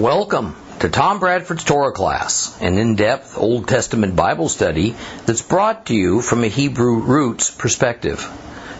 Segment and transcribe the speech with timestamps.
[0.00, 4.94] Welcome to Tom Bradford's Torah class, an in-depth Old Testament Bible study
[5.26, 8.26] that's brought to you from a Hebrew roots perspective.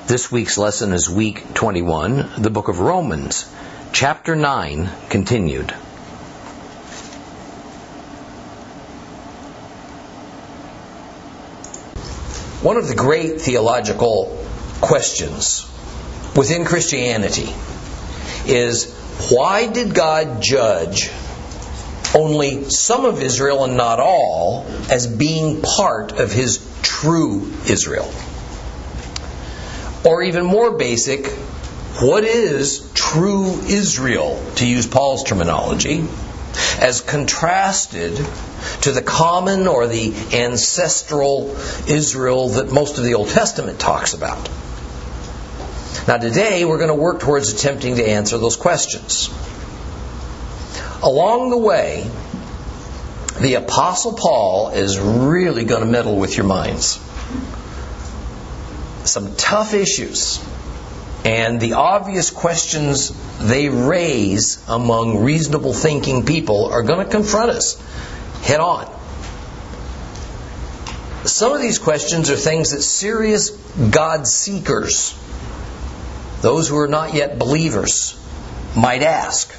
[0.07, 3.55] This week's lesson is week 21, the book of Romans,
[3.93, 5.73] chapter 9, continued.
[12.63, 14.43] One of the great theological
[14.81, 15.71] questions
[16.35, 17.53] within Christianity
[18.47, 21.11] is why did God judge
[22.15, 28.13] only some of Israel and not all as being part of his true Israel?
[30.05, 31.27] Or even more basic,
[32.01, 36.05] what is true Israel, to use Paul's terminology,
[36.81, 38.17] as contrasted
[38.83, 41.55] to the common or the ancestral
[41.87, 44.49] Israel that most of the Old Testament talks about?
[46.09, 49.29] Now, today we're going to work towards attempting to answer those questions.
[51.03, 52.11] Along the way,
[53.41, 56.99] the Apostle Paul is really going to meddle with your minds.
[59.05, 60.43] Some tough issues.
[61.25, 67.79] And the obvious questions they raise among reasonable thinking people are going to confront us
[68.43, 68.87] head on.
[71.25, 75.15] Some of these questions are things that serious God seekers
[76.41, 78.19] those who are not yet believers
[78.77, 79.55] might ask.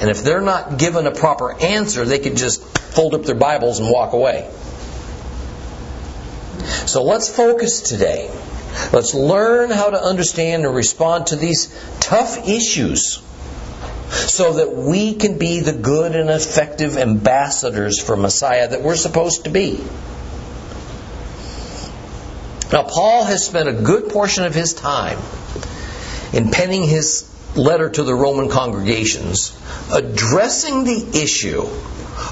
[0.00, 3.80] And if they're not given a proper answer, they could just fold up their Bibles
[3.80, 4.50] and walk away.
[6.86, 8.30] So let's focus today.
[8.92, 11.68] Let's learn how to understand and respond to these
[12.00, 13.22] tough issues
[14.10, 19.44] so that we can be the good and effective ambassadors for Messiah that we're supposed
[19.44, 19.80] to be.
[22.72, 25.18] Now, Paul has spent a good portion of his time
[26.32, 29.56] in penning his letter to the Roman congregations
[29.92, 31.66] addressing the issue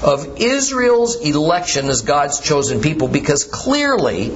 [0.01, 4.31] of Israel's election as God's chosen people because clearly,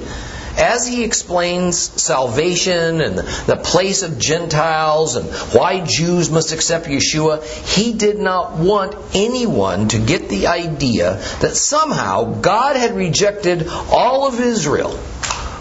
[0.58, 7.42] as he explains salvation and the place of Gentiles and why Jews must accept Yeshua,
[7.42, 14.28] he did not want anyone to get the idea that somehow God had rejected all
[14.28, 14.98] of Israel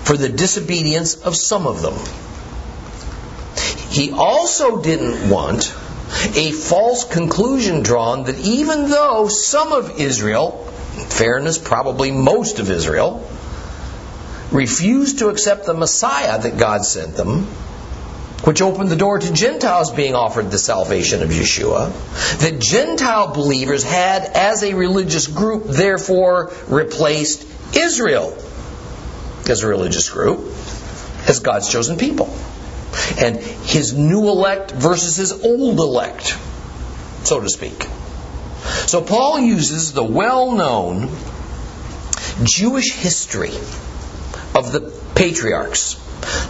[0.03, 1.95] for the disobedience of some of them.
[3.89, 5.73] He also didn't want
[6.35, 10.65] a false conclusion drawn that even though some of Israel,
[11.09, 13.27] fairness, probably most of Israel,
[14.51, 17.45] refused to accept the Messiah that God sent them,
[18.43, 21.91] which opened the door to Gentiles being offered the salvation of Yeshua,
[22.39, 28.37] that Gentile believers had, as a religious group, therefore replaced Israel
[29.49, 30.39] as a religious group,
[31.27, 32.35] as God's chosen people.
[33.17, 36.37] And his new elect versus his old elect,
[37.23, 37.87] so to speak.
[38.87, 41.09] So Paul uses the well known
[42.43, 43.53] Jewish history
[44.55, 45.99] of the patriarchs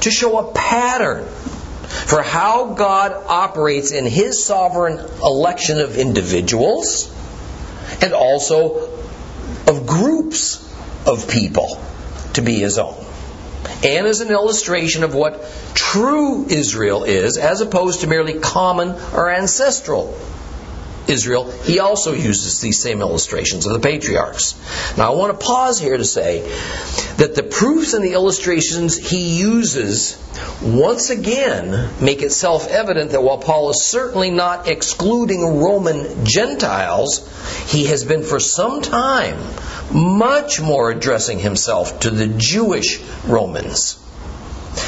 [0.01, 7.13] to show a pattern for how God operates in his sovereign election of individuals
[8.01, 8.89] and also
[9.67, 10.59] of groups
[11.07, 11.79] of people
[12.33, 13.05] to be his own.
[13.83, 19.29] And as an illustration of what true Israel is, as opposed to merely common or
[19.29, 20.17] ancestral
[21.07, 24.55] Israel, he also uses these same illustrations of the patriarchs.
[24.97, 26.41] Now, I want to pause here to say
[27.17, 30.17] that the proofs and the illustrations he uses
[30.61, 37.29] once again make it self evident that while Paul is certainly not excluding Roman Gentiles,
[37.67, 39.37] he has been for some time
[39.91, 43.99] much more addressing himself to the Jewish Romans.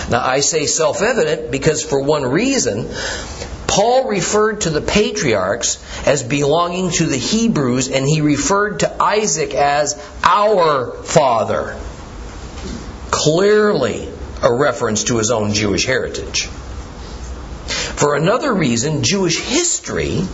[0.09, 2.89] Now, I say self evident because, for one reason,
[3.75, 9.53] Paul referred to the patriarchs as belonging to the Hebrews, and he referred to Isaac
[9.53, 11.77] as our father.
[13.11, 14.07] Clearly,
[14.41, 16.45] a reference to his own Jewish heritage.
[16.45, 20.25] For another reason, Jewish history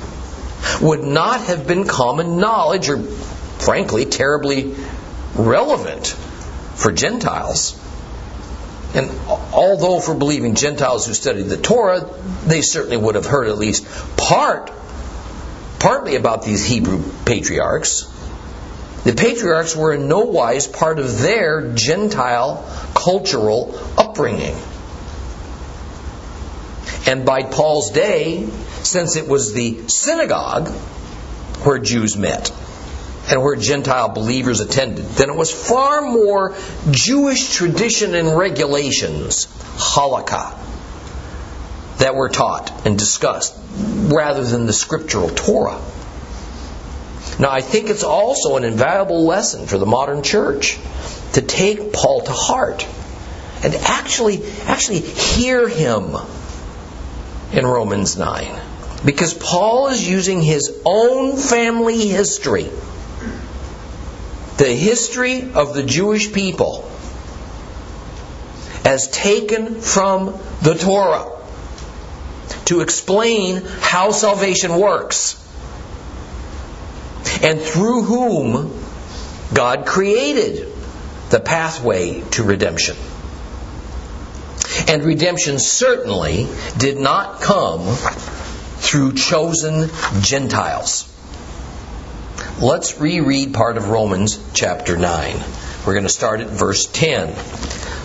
[0.79, 4.75] would not have been common knowledge or, frankly, terribly
[5.33, 6.09] relevant
[6.75, 7.80] for Gentiles.
[8.93, 12.09] And although for believing Gentiles who studied the Torah,
[12.45, 13.85] they certainly would have heard at least
[14.17, 14.71] part,
[15.79, 18.07] partly about these Hebrew patriarchs.
[19.03, 24.55] The patriarchs were in no wise part of their Gentile cultural upbringing.
[27.07, 28.47] And by Paul's day,
[28.83, 30.69] since it was the synagogue
[31.63, 32.51] where Jews met,
[33.29, 36.55] and where Gentile believers attended, then it was far more
[36.89, 40.57] Jewish tradition and regulations, halakha,
[41.99, 45.79] that were taught and discussed rather than the scriptural Torah.
[47.39, 50.77] Now, I think it's also an invaluable lesson for the modern church
[51.33, 52.87] to take Paul to heart
[53.63, 56.15] and actually actually hear him
[57.53, 58.61] in Romans 9
[59.05, 62.69] because Paul is using his own family history
[64.61, 66.87] the history of the Jewish people
[68.85, 71.31] as taken from the Torah
[72.65, 75.35] to explain how salvation works
[77.41, 78.79] and through whom
[79.51, 80.71] God created
[81.31, 82.97] the pathway to redemption.
[84.87, 86.47] And redemption certainly
[86.77, 87.95] did not come
[88.77, 89.89] through chosen
[90.21, 91.10] Gentiles.
[92.61, 95.35] Let's reread part of Romans chapter 9.
[95.83, 97.35] We're going to start at verse 10.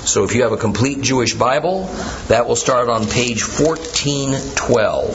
[0.06, 1.84] So if you have a complete Jewish Bible,
[2.28, 5.10] that will start on page 1412.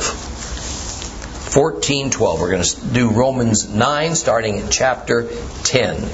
[1.55, 2.39] 1412.
[2.39, 5.27] We're going to do Romans 9 starting at chapter
[5.63, 6.07] 10.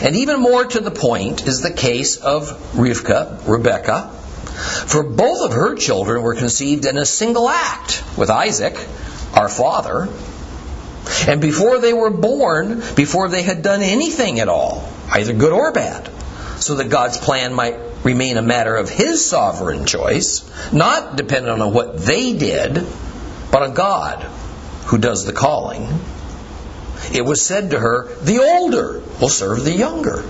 [0.00, 4.12] And even more to the point is the case of Rivka, Rebecca,
[4.58, 8.76] for both of her children were conceived in a single act with Isaac,
[9.34, 10.08] our father.
[11.26, 15.72] And before they were born, before they had done anything at all, either good or
[15.72, 16.10] bad,
[16.58, 21.72] so that God's plan might remain a matter of His sovereign choice, not dependent on
[21.72, 22.86] what they did,
[23.50, 24.22] but on God
[24.86, 25.88] who does the calling.
[27.12, 30.24] It was said to her, The older will serve the younger.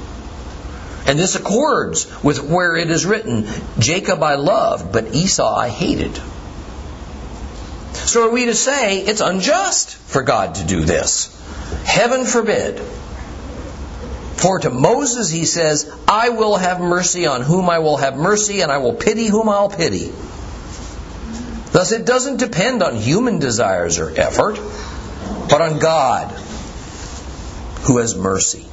[1.08, 3.46] And this accords with where it is written,
[3.78, 6.20] Jacob I loved, but Esau I hated.
[7.94, 11.34] So are we to say it's unjust for God to do this?
[11.84, 12.78] Heaven forbid.
[14.36, 18.60] For to Moses he says, I will have mercy on whom I will have mercy,
[18.60, 20.12] and I will pity whom I'll pity.
[21.72, 24.60] Thus, it doesn't depend on human desires or effort,
[25.48, 26.30] but on God,
[27.82, 28.67] who has mercy.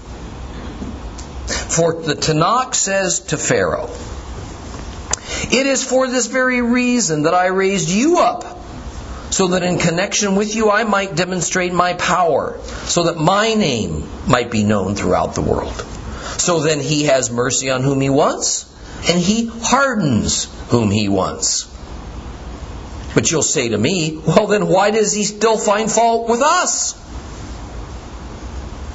[1.76, 3.90] For the Tanakh says to Pharaoh,
[5.52, 8.46] It is for this very reason that I raised you up,
[9.30, 14.08] so that in connection with you I might demonstrate my power, so that my name
[14.26, 15.74] might be known throughout the world.
[16.38, 18.74] So then he has mercy on whom he wants,
[19.10, 21.66] and he hardens whom he wants.
[23.14, 26.94] But you'll say to me, well, then why does he still find fault with us?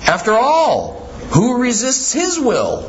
[0.08, 0.99] After all,
[1.30, 2.88] who resists his will?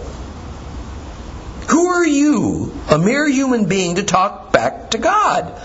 [1.70, 5.62] Who are you, a mere human being, to talk back to God?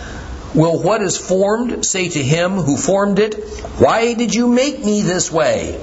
[0.55, 3.35] Will what is formed say to him who formed it,
[3.79, 5.83] Why did you make me this way?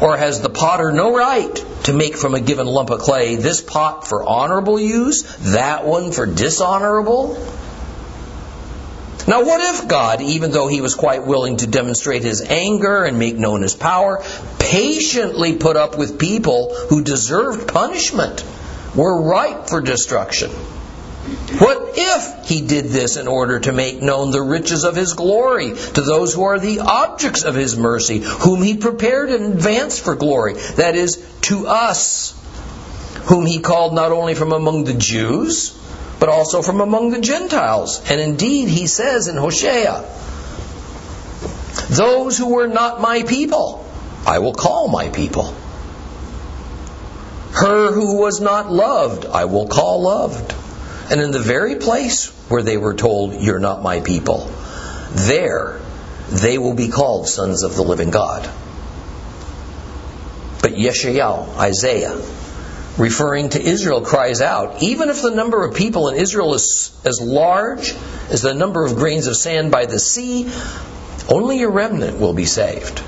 [0.00, 3.60] Or has the potter no right to make from a given lump of clay this
[3.60, 7.36] pot for honorable use, that one for dishonorable?
[9.26, 13.18] Now, what if God, even though he was quite willing to demonstrate his anger and
[13.18, 14.22] make known his power,
[14.58, 18.44] patiently put up with people who deserved punishment,
[18.96, 20.50] were ripe for destruction?
[21.58, 25.70] What if he did this in order to make known the riches of his glory
[25.70, 30.16] to those who are the objects of his mercy, whom he prepared in advance for
[30.16, 30.54] glory?
[30.76, 32.32] That is, to us,
[33.26, 35.78] whom he called not only from among the Jews,
[36.22, 38.00] but also from among the Gentiles.
[38.08, 40.04] And indeed, he says in Hosea,
[41.90, 43.84] Those who were not my people,
[44.24, 45.52] I will call my people.
[47.54, 50.54] Her who was not loved, I will call loved.
[51.10, 54.48] And in the very place where they were told, You're not my people,
[55.10, 55.80] there
[56.30, 58.48] they will be called sons of the living God.
[60.62, 62.16] But Yeshayahu, Isaiah,
[62.98, 67.20] referring to Israel, cries out, Even if the number of people in Israel is as
[67.20, 67.94] large
[68.30, 70.50] as the number of grains of sand by the sea,
[71.28, 73.02] only a remnant will be saved.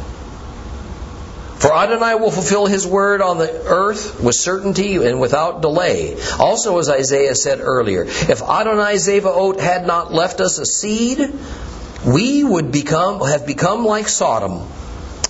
[1.58, 6.16] For Adonai will fulfill his word on the earth with certainty and without delay.
[6.38, 11.32] Also, as Isaiah said earlier, if Adonai Zevaot had not left us a seed,
[12.04, 14.68] we would become, have become like Sodom.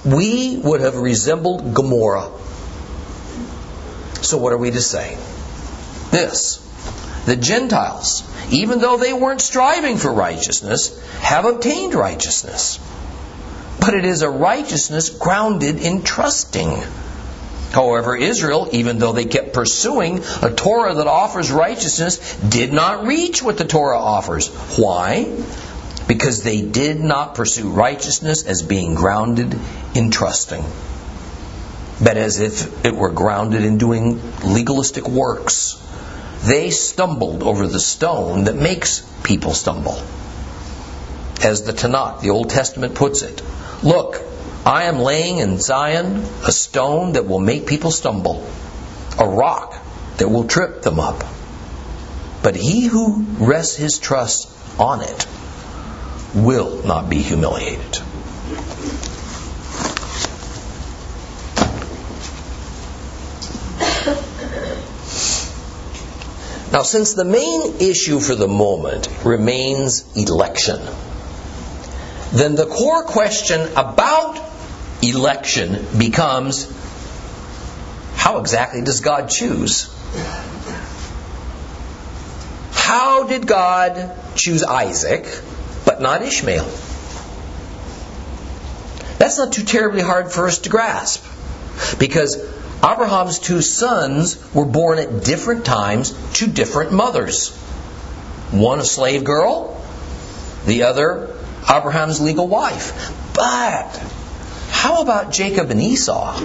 [0.05, 2.31] We would have resembled Gomorrah.
[4.25, 5.17] So, what are we to say?
[6.11, 6.61] This
[7.27, 12.79] the Gentiles, even though they weren't striving for righteousness, have obtained righteousness.
[13.81, 16.83] But it is a righteousness grounded in trusting.
[17.73, 23.43] However, Israel, even though they kept pursuing a Torah that offers righteousness, did not reach
[23.43, 24.49] what the Torah offers.
[24.79, 25.27] Why?
[26.07, 29.59] Because they did not pursue righteousness as being grounded
[29.95, 30.65] in trusting
[32.03, 35.81] but as if it were grounded in doing legalistic works.
[36.43, 39.99] They stumbled over the stone that makes people stumble.
[41.43, 43.43] as the Tanakh, the Old Testament, puts it.
[43.83, 44.23] Look,
[44.65, 48.47] I am laying in Zion a stone that will make people stumble,
[49.19, 49.77] a rock
[50.17, 51.23] that will trip them up.
[52.43, 54.49] But he who rests his trust
[54.79, 55.27] on it
[56.35, 58.01] will not be humiliated.
[66.75, 70.81] Now, since the main issue for the moment remains election,
[72.33, 74.41] then the core question about
[75.01, 76.69] election becomes
[78.17, 79.89] how exactly does God choose?
[82.73, 85.27] How did God choose Isaac
[85.85, 86.65] but not Ishmael?
[89.19, 91.25] That's not too terribly hard for us to grasp
[92.01, 92.37] because
[92.85, 97.55] Abraham's two sons were born at different times to different mothers.
[98.51, 99.83] One a slave girl,
[100.67, 101.35] the other
[101.69, 103.13] Abraham's legal wife.
[103.35, 103.91] But
[104.71, 106.41] how about Jacob and Esau?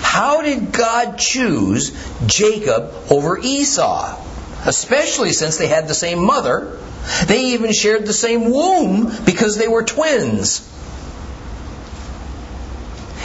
[0.00, 1.92] How did God choose
[2.26, 4.18] Jacob over Esau?
[4.66, 6.78] Especially since they had the same mother.
[7.26, 10.68] They even shared the same womb because they were twins.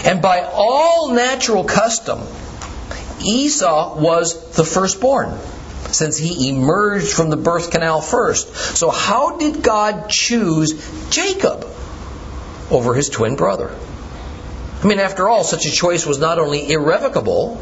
[0.05, 2.21] And by all natural custom,
[3.21, 5.37] Esau was the firstborn,
[5.89, 8.53] since he emerged from the birth canal first.
[8.55, 10.73] So, how did God choose
[11.09, 11.65] Jacob
[12.69, 13.71] over his twin brother?
[14.83, 17.59] I mean, after all, such a choice was not only irrevocable,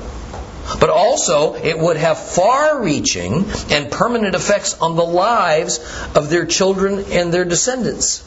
[0.79, 5.79] but also it would have far reaching and permanent effects on the lives
[6.15, 8.23] of their children and their descendants.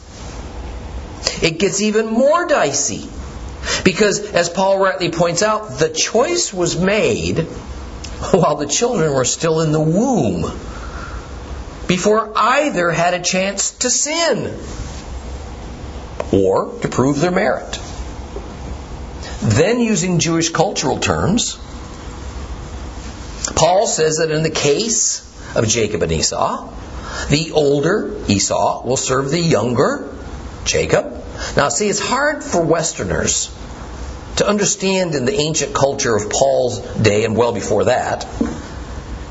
[1.43, 3.09] It gets even more dicey
[3.83, 7.39] because, as Paul rightly points out, the choice was made
[8.31, 10.41] while the children were still in the womb,
[11.87, 14.57] before either had a chance to sin
[16.31, 17.79] or to prove their merit.
[19.41, 21.57] Then, using Jewish cultural terms,
[23.55, 25.25] Paul says that in the case
[25.55, 26.71] of Jacob and Esau,
[27.29, 30.13] the older Esau will serve the younger
[30.65, 31.18] Jacob.
[31.55, 33.55] Now, see, it's hard for Westerners
[34.37, 38.25] to understand in the ancient culture of Paul's day and well before that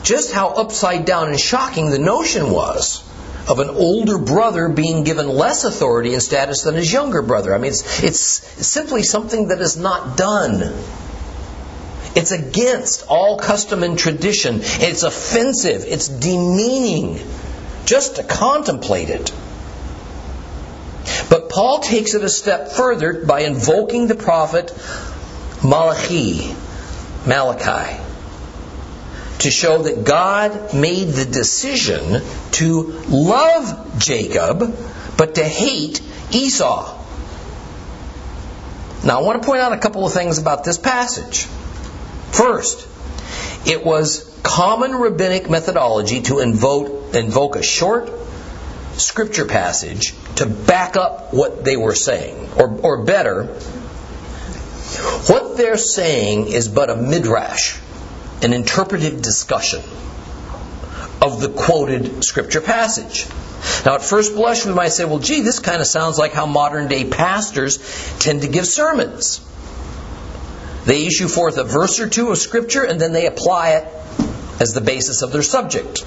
[0.09, 3.05] just how upside down and shocking the notion was
[3.47, 7.55] of an older brother being given less authority and status than his younger brother.
[7.55, 8.21] I mean, it's, it's
[8.67, 10.63] simply something that is not done.
[12.15, 14.61] It's against all custom and tradition.
[14.63, 15.85] It's offensive.
[15.87, 17.21] It's demeaning
[17.85, 19.33] just to contemplate it.
[21.49, 24.73] Paul takes it a step further by invoking the prophet
[25.63, 26.55] Malachi,
[27.27, 28.01] Malachi,
[29.41, 34.77] to show that God made the decision to love Jacob,
[35.17, 36.03] but to hate
[36.33, 36.97] Esau.
[39.05, 41.45] Now, I want to point out a couple of things about this passage.
[42.33, 42.87] First,
[43.67, 48.11] it was common rabbinic methodology to invoke, invoke a short
[48.95, 52.49] scripture passage to back up what they were saying.
[52.57, 53.45] Or, or better,
[55.27, 57.79] what they're saying is but a midrash,
[58.43, 59.81] an interpretive discussion
[61.21, 63.27] of the quoted scripture passage.
[63.85, 66.47] Now, at first blush, we might say, well, gee, this kind of sounds like how
[66.47, 67.79] modern day pastors
[68.21, 69.45] tend to give sermons.
[70.85, 73.89] They issue forth a verse or two of scripture and then they apply it
[74.61, 76.05] as the basis of their subject.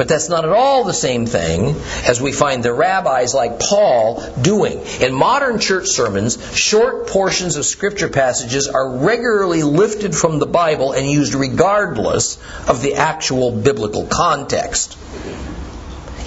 [0.00, 1.76] But that's not at all the same thing
[2.08, 4.80] as we find the rabbis like Paul doing.
[4.98, 10.92] In modern church sermons, short portions of scripture passages are regularly lifted from the Bible
[10.92, 14.96] and used regardless of the actual biblical context.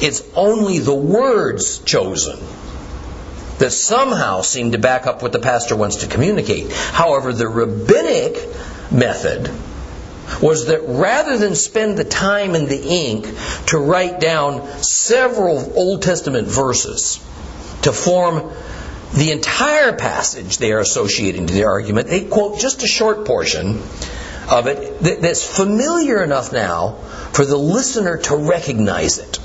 [0.03, 2.37] It's only the words chosen
[3.57, 6.71] that somehow seem to back up what the pastor wants to communicate.
[6.71, 8.37] However, the rabbinic
[8.91, 9.49] method
[10.41, 13.27] was that rather than spend the time and the ink
[13.67, 17.17] to write down several Old Testament verses
[17.83, 18.51] to form
[19.13, 23.81] the entire passage they are associating to the argument, they quote just a short portion
[24.49, 26.93] of it that's familiar enough now
[27.31, 29.39] for the listener to recognize it.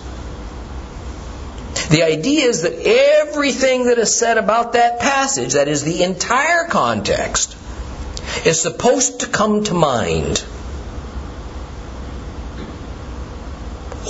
[1.91, 6.65] The idea is that everything that is said about that passage, that is the entire
[6.65, 7.57] context,
[8.45, 10.45] is supposed to come to mind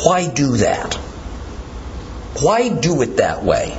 [0.04, 0.94] Why do that?
[2.40, 3.76] Why do it that way?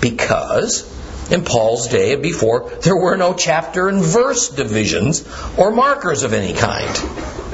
[0.00, 0.88] Because
[1.30, 5.26] in Paul's day and before, there were no chapter and verse divisions
[5.56, 6.88] or markers of any kind.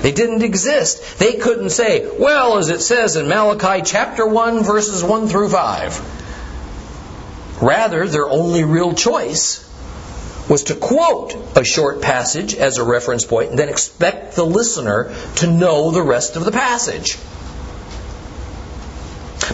[0.02, 1.18] They didn't exist.
[1.18, 7.62] They couldn't say, well, as it says in Malachi chapter 1, verses 1 through 5.
[7.62, 9.64] Rather, their only real choice
[10.48, 15.12] was to quote a short passage as a reference point and then expect the listener
[15.36, 17.18] to know the rest of the passage.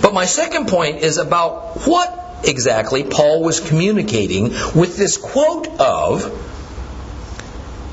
[0.01, 6.49] But my second point is about what exactly Paul was communicating with this quote of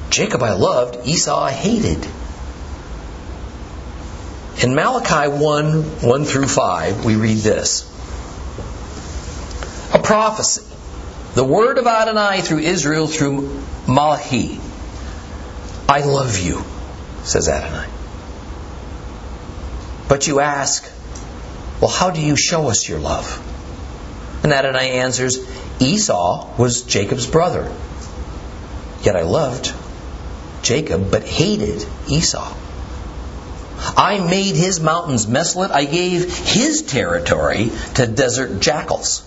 [0.10, 2.08] Jacob I loved, Esau I hated.
[4.62, 7.86] In Malachi 1 1 through 5, we read this
[9.94, 10.64] A prophecy,
[11.36, 14.60] the word of Adonai through Israel through Malachi.
[15.88, 16.64] I love you,
[17.24, 17.88] says Adonai.
[20.08, 20.84] But you ask,
[21.82, 23.46] well, how do you show us your love?
[24.44, 25.40] And Adonai answers,
[25.80, 27.72] Esau was Jacob's brother.
[29.04, 29.74] Yet I loved
[30.62, 32.54] Jacob, but hated Esau.
[33.96, 35.72] I made his mountains desolate.
[35.72, 39.24] I gave his territory to desert jackals.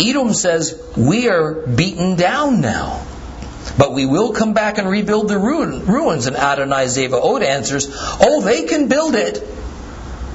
[0.00, 3.04] Edom says, We are beaten down now.
[3.76, 6.26] But we will come back and rebuild the ruins.
[6.26, 7.88] And Adonai Zevaot answers,
[8.20, 9.42] Oh, they can build it,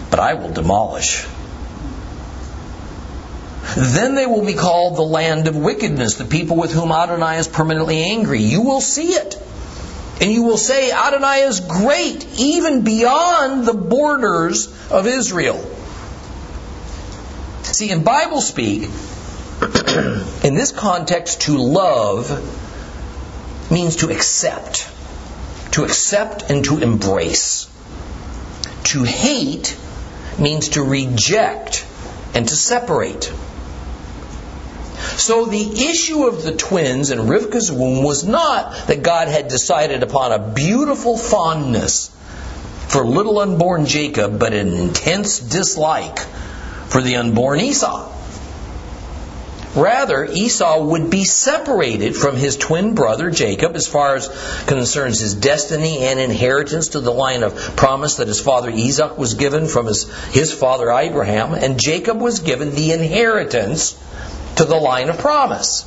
[0.09, 1.25] but I will demolish.
[3.75, 7.47] Then they will be called the land of wickedness, the people with whom Adonai is
[7.47, 8.41] permanently angry.
[8.41, 9.37] You will see it.
[10.21, 15.63] And you will say, Adonai is great, even beyond the borders of Israel.
[17.63, 18.83] See, in Bible speak,
[20.43, 22.29] in this context, to love
[23.71, 24.91] means to accept.
[25.73, 27.69] To accept and to embrace.
[28.85, 29.77] To hate
[30.39, 31.85] means to reject
[32.33, 33.31] and to separate.
[35.17, 40.03] So the issue of the twins in Rivka's womb was not that God had decided
[40.03, 42.09] upon a beautiful fondness
[42.87, 46.19] for little unborn Jacob, but an intense dislike
[46.89, 48.18] for the unborn Esau.
[49.75, 54.27] Rather, Esau would be separated from his twin brother Jacob as far as
[54.65, 59.35] concerns his destiny and inheritance to the line of promise that his father Isaac was
[59.35, 63.91] given from his, his father Abraham, and Jacob was given the inheritance
[64.55, 65.85] to the line of promise.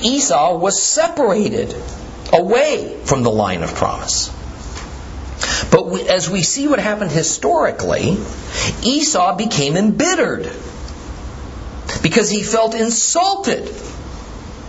[0.00, 1.74] Esau was separated
[2.32, 4.30] away from the line of promise.
[5.72, 8.16] But we, as we see what happened historically,
[8.82, 10.52] Esau became embittered
[12.02, 13.68] because he felt insulted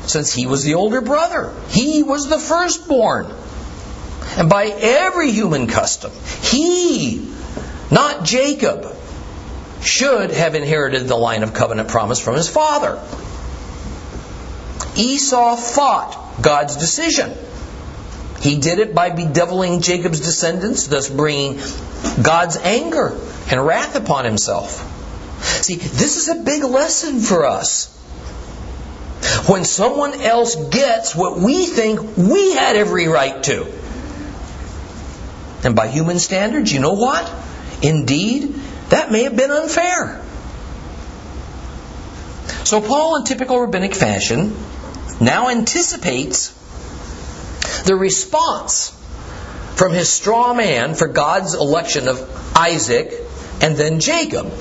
[0.08, 1.54] since he was the older brother.
[1.70, 3.28] He was the firstborn.
[4.38, 7.34] And by every human custom, he,
[7.92, 8.88] not Jacob,
[9.82, 13.02] should have inherited the line of covenant promise from his father.
[14.96, 17.34] Esau fought God's decision.
[18.40, 21.60] He did it by bedeviling Jacob's descendants, thus bringing
[22.22, 23.18] God's anger
[23.50, 24.90] and wrath upon himself.
[25.44, 27.90] See, this is a big lesson for us.
[29.48, 33.68] When someone else gets what we think we had every right to.
[35.64, 37.32] And by human standards, you know what?
[37.82, 38.56] Indeed,
[38.90, 40.22] that may have been unfair.
[42.66, 44.56] So Paul, in typical rabbinic fashion,
[45.20, 46.50] now anticipates
[47.86, 48.90] the response
[49.76, 53.14] from his straw man for God's election of Isaac
[53.62, 54.52] and then Jacob.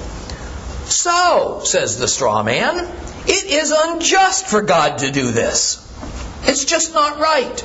[0.92, 2.87] So, says the straw man,
[3.26, 5.78] it is unjust for God to do this.
[6.44, 7.64] It's just not right.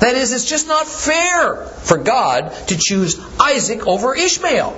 [0.00, 4.76] That is, it's just not fair for God to choose Isaac over Ishmael.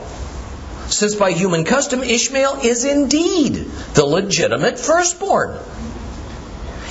[0.88, 3.55] Since by human custom, Ishmael is indeed
[3.94, 5.59] the legitimate firstborn.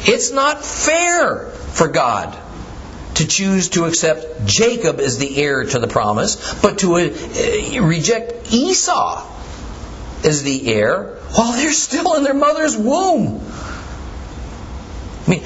[0.08, 2.36] It's not fair for God
[3.16, 8.52] to choose to accept Jacob as the heir to the promise, but to uh, reject
[8.52, 9.35] Esau
[10.26, 13.42] as the heir while they're still in their mother's womb.
[15.26, 15.44] I mean,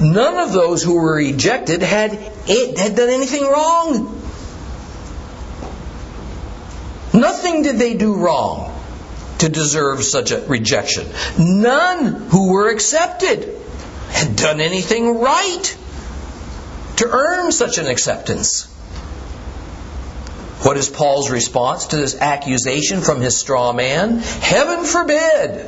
[0.00, 4.16] none of those who were rejected had, had done anything wrong.
[7.12, 8.76] Nothing did they do wrong
[9.38, 11.06] to deserve such a rejection.
[11.38, 13.56] None who were accepted
[14.10, 15.76] had done anything right
[16.96, 18.69] to earn such an acceptance.
[20.62, 24.18] What is Paul's response to this accusation from his straw man?
[24.18, 25.66] Heaven forbid!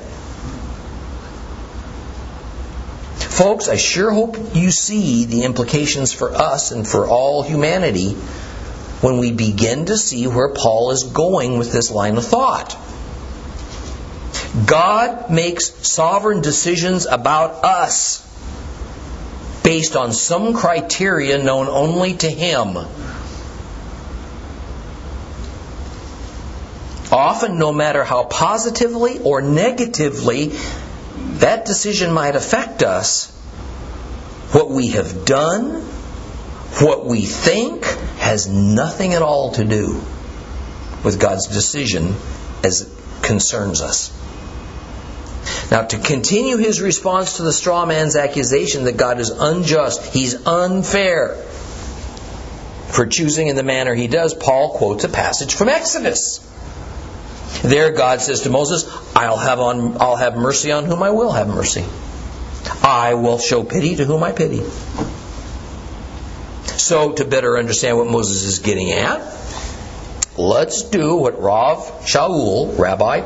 [3.17, 8.13] Folks, I sure hope you see the implications for us and for all humanity
[9.01, 12.77] when we begin to see where Paul is going with this line of thought.
[14.67, 18.21] God makes sovereign decisions about us
[19.63, 22.77] based on some criteria known only to him.
[27.13, 30.53] Often, no matter how positively or negatively
[31.41, 33.31] that decision might affect us,
[34.53, 35.83] what we have done,
[36.81, 37.85] what we think,
[38.17, 40.01] has nothing at all to do
[41.05, 42.15] with God's decision
[42.65, 44.19] as it concerns us.
[45.71, 50.47] Now, to continue his response to the straw man's accusation that God is unjust, he's
[50.47, 51.37] unfair
[52.89, 56.49] for choosing in the manner he does, Paul quotes a passage from Exodus.
[57.63, 58.85] There, God says to Moses,
[59.15, 61.85] I'll have, on, I'll have mercy on whom I will have mercy.
[62.83, 64.63] I will show pity to whom I pity.
[66.77, 69.21] So, to better understand what Moses is getting at,
[70.37, 73.21] let's do what Rav Shaul, Rabbi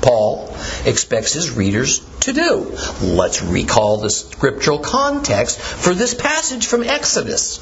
[0.00, 2.76] Paul, expects his readers to do.
[3.02, 7.58] Let's recall the scriptural context for this passage from Exodus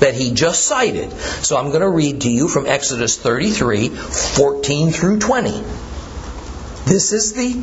[0.00, 1.12] that he just cited.
[1.12, 5.50] So I'm going to read to you from Exodus 33 14 through 20.
[6.84, 7.62] This is the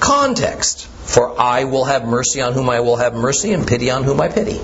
[0.00, 4.02] context for I will have mercy on whom I will have mercy and pity on
[4.02, 4.60] whom I pity.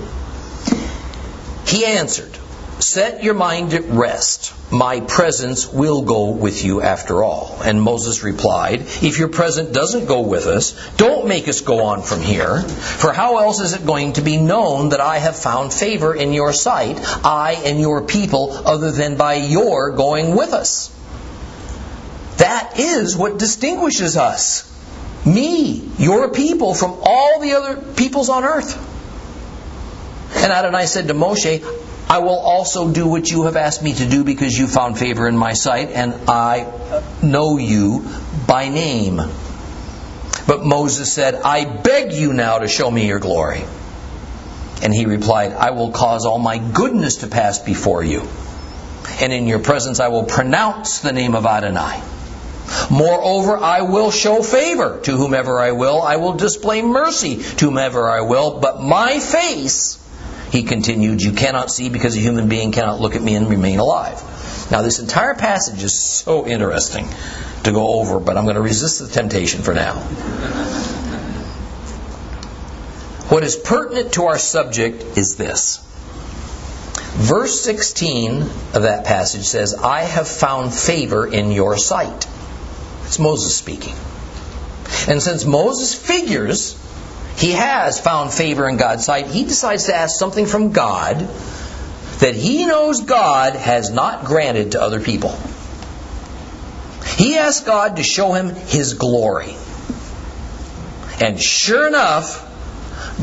[1.65, 2.37] He answered,
[2.83, 4.53] Set your mind at rest.
[4.69, 7.61] My presence will go with you after all.
[7.63, 12.01] And Moses replied, If your presence doesn't go with us, don't make us go on
[12.01, 12.61] from here.
[12.61, 16.33] For how else is it going to be known that I have found favor in
[16.33, 20.93] your sight, I and your people, other than by your going with us?
[22.37, 24.69] That is what distinguishes us.
[25.25, 28.75] Me, your people, from all the other peoples on earth.
[30.35, 31.63] And Adonai said to Moshe,
[32.09, 35.27] I will also do what you have asked me to do because you found favor
[35.27, 36.71] in my sight, and I
[37.21, 38.07] know you
[38.47, 39.21] by name.
[40.45, 43.63] But Moses said, I beg you now to show me your glory.
[44.81, 48.27] And he replied, I will cause all my goodness to pass before you.
[49.21, 52.01] And in your presence I will pronounce the name of Adonai.
[52.89, 56.01] Moreover, I will show favor to whomever I will.
[56.01, 58.59] I will display mercy to whomever I will.
[58.59, 60.02] But my face
[60.53, 63.79] he continued, You cannot see because a human being cannot look at me and remain
[63.79, 64.21] alive.
[64.69, 67.07] Now, this entire passage is so interesting
[67.63, 69.95] to go over, but I'm going to resist the temptation for now.
[73.29, 75.79] What is pertinent to our subject is this.
[77.15, 82.27] Verse 16 of that passage says, I have found favor in your sight.
[83.05, 83.95] It's Moses speaking.
[85.07, 86.75] And since Moses figures
[87.43, 91.17] he has found favor in God's sight, he decides to ask something from God
[92.19, 95.37] that he knows God has not granted to other people.
[97.17, 99.57] He asks God to show him his glory.
[101.19, 102.49] And sure enough,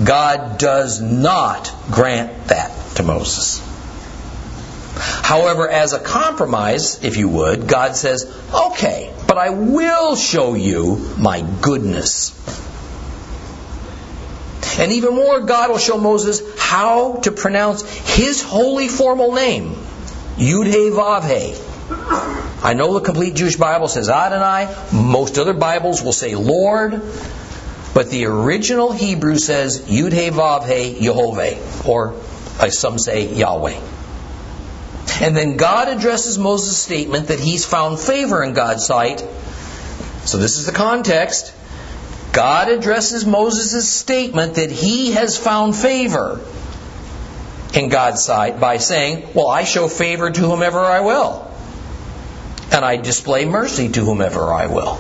[0.04, 3.66] God does not grant that to Moses.
[4.96, 10.96] However, as a compromise, if you would, God says, okay, but I will show you
[11.16, 12.36] my goodness.
[14.80, 17.82] And even more, God will show Moses how to pronounce
[18.16, 19.74] his holy formal name,
[20.36, 21.54] Yud He Vav He.
[22.62, 24.74] I know the complete Jewish Bible says Adonai.
[24.90, 27.02] Most other Bibles will say Lord.
[27.92, 32.14] But the original Hebrew says Yud He Vav He Yehovah, or
[32.58, 33.78] as some say Yahweh.
[35.20, 39.20] And then God addresses Moses' statement that he's found favor in God's sight.
[40.24, 41.52] So this is the context.
[42.32, 46.40] God addresses Moses' statement that he has found favor
[47.74, 51.50] in God's sight by saying, Well, I show favor to whomever I will,
[52.72, 54.98] and I display mercy to whomever I will.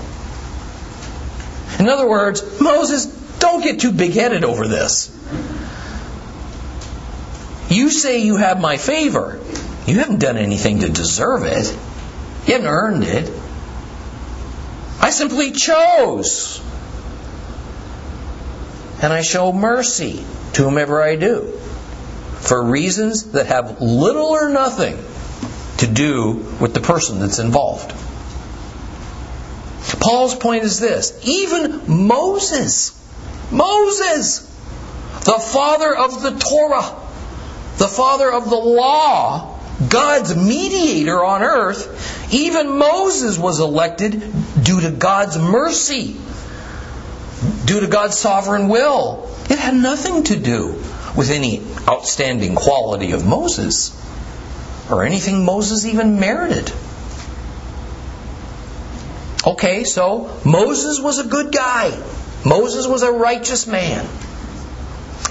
[1.78, 3.06] In other words, Moses,
[3.38, 5.16] don't get too big headed over this.
[7.70, 9.40] You say you have my favor.
[9.86, 11.70] You haven't done anything to deserve it.
[12.46, 13.32] You haven't earned it.
[15.00, 16.60] I simply chose
[19.02, 21.52] and I show mercy to whomever I do
[22.40, 24.98] for reasons that have little or nothing
[25.78, 27.94] to do with the person that's involved.
[30.00, 32.96] Paul's point is this even Moses,
[33.50, 34.40] Moses,
[35.24, 36.96] the father of the Torah,
[37.78, 39.58] the father of the law,
[39.88, 44.22] God's mediator on earth, even Moses was elected
[44.62, 46.16] due to God's mercy
[47.64, 49.28] due to God's sovereign will.
[49.48, 50.82] It had nothing to do
[51.16, 53.96] with any outstanding quality of Moses
[54.90, 56.72] or anything Moses even merited.
[59.46, 61.90] Okay, so Moses was a good guy.
[62.44, 64.04] Moses was a righteous man.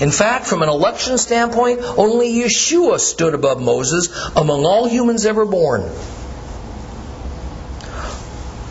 [0.01, 5.45] In fact, from an election standpoint, only Yeshua stood above Moses among all humans ever
[5.45, 5.81] born.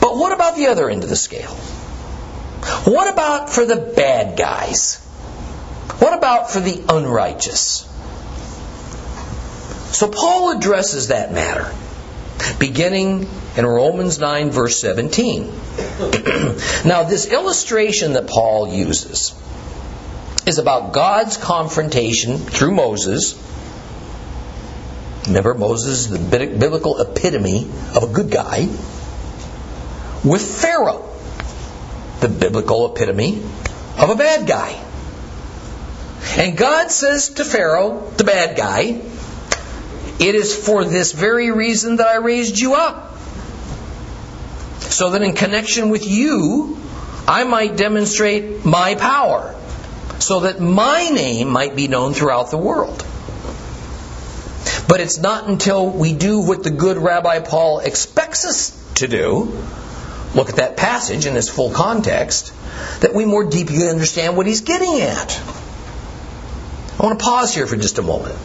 [0.00, 1.56] But what about the other end of the scale?
[2.84, 4.96] What about for the bad guys?
[5.98, 7.84] What about for the unrighteous?
[9.96, 11.74] So Paul addresses that matter,
[12.58, 15.42] beginning in Romans 9, verse 17.
[16.84, 19.34] now, this illustration that Paul uses
[20.46, 23.34] is about God's confrontation through Moses.
[25.26, 28.68] Remember, Moses is the biblical epitome of a good guy.
[30.24, 31.07] With Pharaoh,
[32.20, 33.42] the biblical epitome
[33.96, 34.84] of a bad guy.
[36.36, 39.00] And God says to Pharaoh, the bad guy,
[40.20, 43.16] It is for this very reason that I raised you up.
[44.80, 46.78] So that in connection with you,
[47.26, 49.54] I might demonstrate my power
[50.18, 53.04] so that my name might be known throughout the world.
[54.88, 59.62] But it's not until we do what the good Rabbi Paul expects us to do,
[60.34, 62.52] look at that passage in its full context,
[63.00, 65.40] that we more deeply understand what he's getting at.
[66.98, 68.36] I want to pause here for just a moment.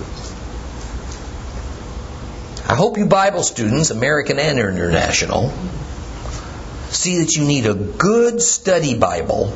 [2.66, 5.52] I hope you Bible students, American and international,
[6.90, 9.54] see that you need a good study Bible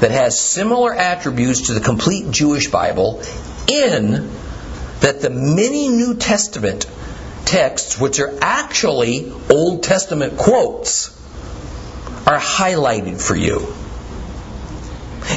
[0.00, 3.20] that has similar attributes to the complete Jewish Bible
[3.66, 4.30] in
[5.00, 6.86] that the many New Testament
[7.48, 11.08] texts, which are actually Old Testament quotes,
[12.26, 13.74] are highlighted for you.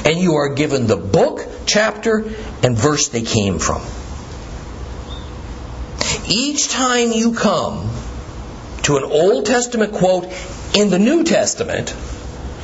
[0.06, 2.26] And you are given the book, chapter,
[2.64, 3.82] and verse they came from.
[6.28, 7.90] Each time you come
[8.84, 10.26] to an Old Testament quote
[10.76, 11.96] in the New Testament,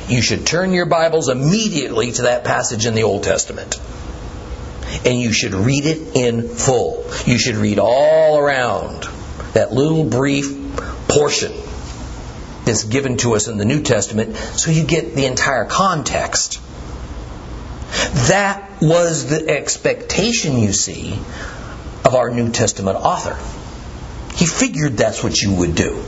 [0.08, 3.80] you should turn your Bibles immediately to that passage in the Old Testament.
[5.06, 7.06] And you should read it in full.
[7.24, 9.08] You should read all around
[9.58, 11.52] that little brief portion
[12.64, 16.60] that's given to us in the New Testament so you get the entire context.
[18.28, 21.14] That was the expectation, you see,
[22.04, 23.36] of our New Testament author.
[24.36, 26.04] He figured that's what you would do.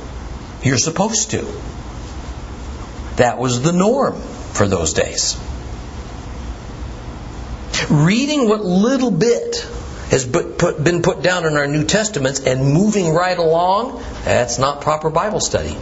[0.63, 1.45] You're supposed to.
[3.17, 4.21] That was the norm
[4.53, 5.37] for those days.
[7.91, 9.67] Reading what little bit
[10.11, 15.11] has been put down in our New Testaments and moving right along, that's not proper
[15.11, 15.77] Bible study.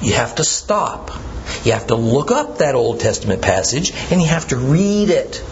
[0.00, 1.10] You have to stop.
[1.64, 5.42] You have to look up that Old Testament passage and you have to read it.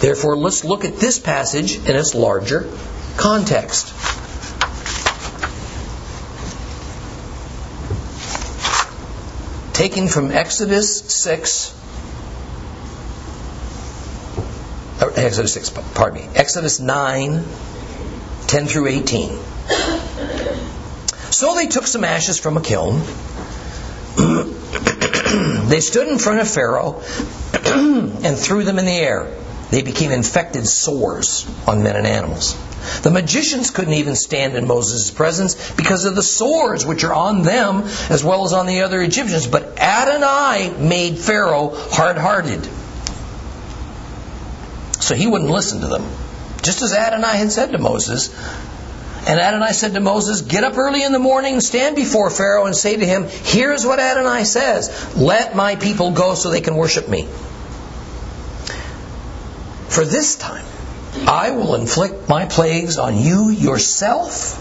[0.00, 2.70] Therefore, let's look at this passage in its larger
[3.16, 3.92] context.
[9.74, 11.83] taken from Exodus 6.
[15.16, 16.28] Exodus 6, pardon me.
[16.34, 17.44] Exodus 9,
[18.46, 19.38] 10 through 18.
[21.30, 23.00] So they took some ashes from a kiln.
[25.68, 27.02] they stood in front of Pharaoh
[27.64, 29.36] and threw them in the air.
[29.70, 32.56] They became infected sores on men and animals.
[33.02, 37.42] The magicians couldn't even stand in Moses' presence because of the sores which are on
[37.42, 39.46] them as well as on the other Egyptians.
[39.46, 42.68] But Adonai made Pharaoh hard hearted.
[45.04, 46.02] So he wouldn't listen to them.
[46.62, 48.34] Just as Adonai had said to Moses.
[49.28, 52.74] And Adonai said to Moses, Get up early in the morning, stand before Pharaoh, and
[52.74, 57.06] say to him, Here's what Adonai says Let my people go so they can worship
[57.06, 57.28] me.
[59.88, 60.64] For this time,
[61.28, 64.58] I will inflict my plagues on you yourself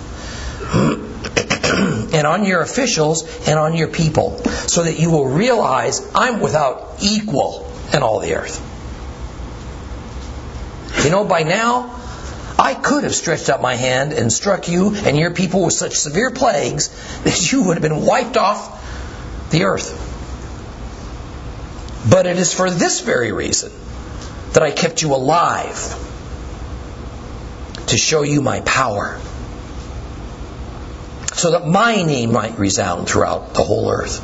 [0.73, 6.97] and on your officials and on your people, so that you will realize I'm without
[7.01, 8.71] equal in all the earth.
[11.03, 11.99] You know, by now,
[12.57, 15.95] I could have stretched out my hand and struck you and your people with such
[15.95, 16.89] severe plagues
[17.23, 18.79] that you would have been wiped off
[19.51, 19.99] the earth.
[22.09, 23.71] But it is for this very reason
[24.53, 25.99] that I kept you alive
[27.87, 29.19] to show you my power,
[31.33, 34.21] so that my name might resound throughout the whole earth.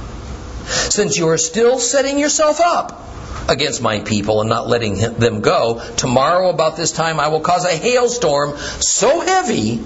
[0.91, 3.08] Since you are still setting yourself up
[3.49, 7.65] against my people and not letting them go, tomorrow about this time I will cause
[7.65, 9.83] a hailstorm so heavy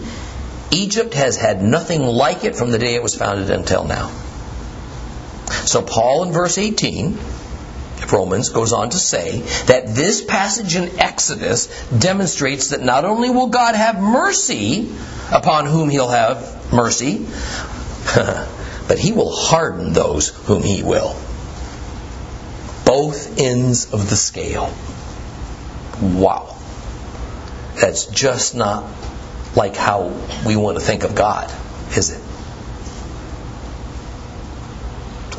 [0.72, 4.10] Egypt has had nothing like it from the day it was founded until now.
[5.66, 7.18] So, Paul in verse 18
[8.12, 13.48] Romans goes on to say that this passage in Exodus demonstrates that not only will
[13.48, 14.90] God have mercy
[15.32, 17.26] upon whom he'll have mercy,
[18.88, 21.16] but he will harden those whom he will.
[22.94, 24.72] Both ends of the scale.
[26.00, 26.56] Wow.
[27.74, 28.88] That's just not
[29.56, 30.14] like how
[30.46, 31.52] we want to think of God,
[31.98, 32.22] is it?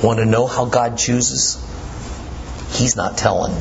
[0.03, 1.64] Want to know how God chooses?
[2.73, 3.55] He's not telling.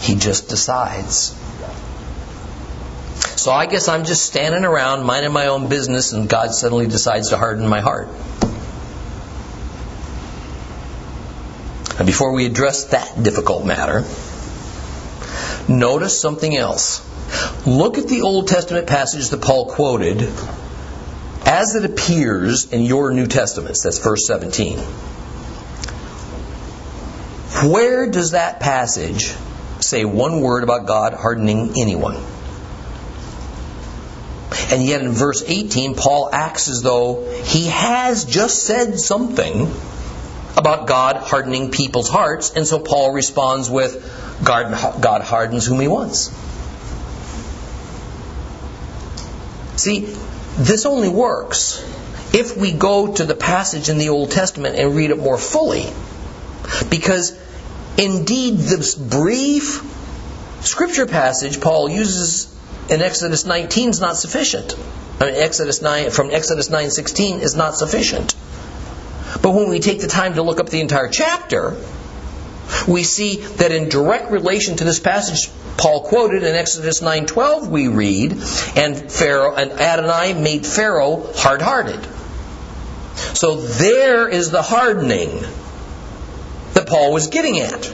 [0.00, 1.40] He just decides.
[3.36, 7.28] So I guess I'm just standing around minding my own business and God suddenly decides
[7.28, 8.08] to harden my heart.
[12.06, 14.04] And before we address that difficult matter,
[15.68, 17.02] notice something else.
[17.66, 20.22] Look at the Old Testament passage that Paul quoted
[21.44, 23.82] as it appears in your New Testaments.
[23.82, 24.78] That's verse 17.
[27.72, 29.34] Where does that passage
[29.80, 32.22] say one word about God hardening anyone.
[34.70, 39.72] And yet in verse 18, Paul acts as though he has just said something
[40.56, 44.02] about God hardening people's hearts, and so Paul responds with,
[44.44, 46.30] God hardens whom he wants.
[49.76, 50.00] See,
[50.56, 51.84] this only works
[52.32, 55.92] if we go to the passage in the Old Testament and read it more fully.
[56.90, 57.38] Because
[57.98, 59.82] Indeed, this brief
[60.60, 62.54] scripture passage Paul uses
[62.90, 64.76] in Exodus 19 is not sufficient.
[65.18, 68.34] I mean, Exodus 9 from Exodus 9:16 is not sufficient.
[69.42, 71.76] But when we take the time to look up the entire chapter,
[72.88, 77.88] we see that in direct relation to this passage Paul quoted in Exodus 9:12 we
[77.88, 78.32] read,
[78.76, 82.00] and Pharaoh and Adonai made Pharaoh hard-hearted.
[83.34, 85.44] So there is the hardening
[86.72, 87.90] that Paul was getting at.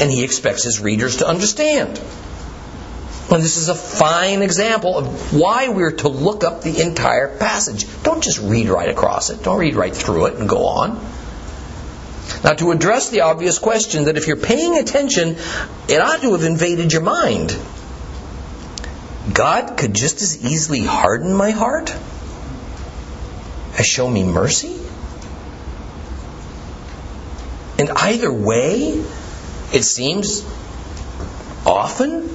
[0.00, 2.00] And he expects his readers to understand.
[3.30, 7.86] And this is a fine example of why we're to look up the entire passage.
[8.02, 9.42] Don't just read right across it.
[9.42, 11.00] Don't read right through it and go on.
[12.42, 15.36] Now, to address the obvious question that if you're paying attention,
[15.88, 17.58] it ought to have invaded your mind.
[19.32, 21.94] God could just as easily harden my heart
[23.78, 24.78] as show me mercy?
[27.78, 29.02] And either way,
[29.72, 30.44] it seems
[31.66, 32.28] often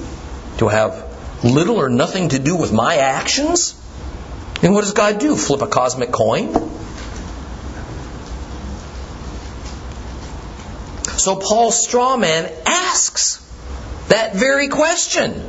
[0.60, 3.74] to have little or nothing to do with my actions.
[4.62, 5.34] And what does God do?
[5.34, 6.52] Flip a cosmic coin?
[11.16, 13.38] So Paul's straw man asks
[14.08, 15.48] that very question,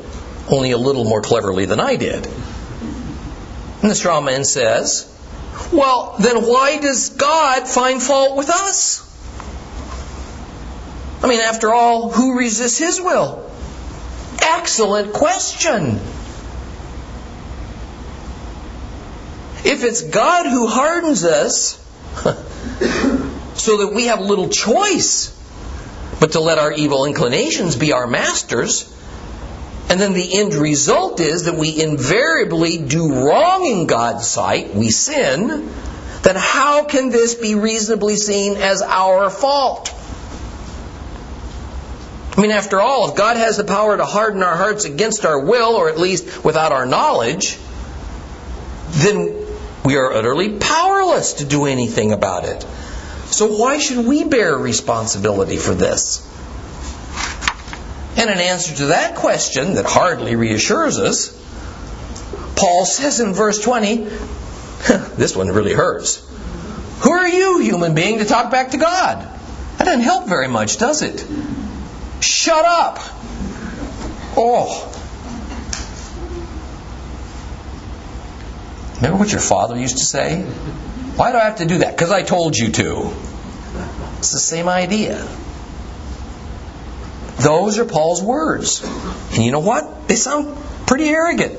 [0.49, 2.25] only a little more cleverly than I did.
[2.25, 5.13] And the straw man says,
[5.73, 9.07] Well, then why does God find fault with us?
[11.21, 13.51] I mean, after all, who resists his will?
[14.57, 15.99] Excellent question.
[19.63, 21.77] If it's God who hardens us,
[23.55, 25.37] so that we have little choice
[26.19, 28.87] but to let our evil inclinations be our masters,
[29.89, 34.89] and then the end result is that we invariably do wrong in God's sight, we
[34.89, 35.69] sin,
[36.23, 39.93] then how can this be reasonably seen as our fault?
[42.37, 45.39] I mean, after all, if God has the power to harden our hearts against our
[45.39, 47.57] will, or at least without our knowledge,
[48.91, 49.35] then
[49.83, 52.65] we are utterly powerless to do anything about it.
[53.31, 56.27] So why should we bear responsibility for this?
[58.17, 61.37] And in answer to that question that hardly reassures us,
[62.55, 63.95] Paul says in verse 20,
[65.15, 66.27] this one really hurts.
[67.01, 69.17] Who are you, human being, to talk back to God?
[69.77, 71.25] That doesn't help very much, does it?
[72.21, 72.99] Shut up!
[74.37, 74.87] Oh.
[78.97, 80.41] Remember what your father used to say?
[80.41, 81.95] Why do I have to do that?
[81.95, 83.11] Because I told you to.
[84.19, 85.27] It's the same idea.
[87.37, 88.83] Those are Paul's words.
[89.33, 90.07] And you know what?
[90.07, 90.55] They sound
[90.85, 91.57] pretty arrogant.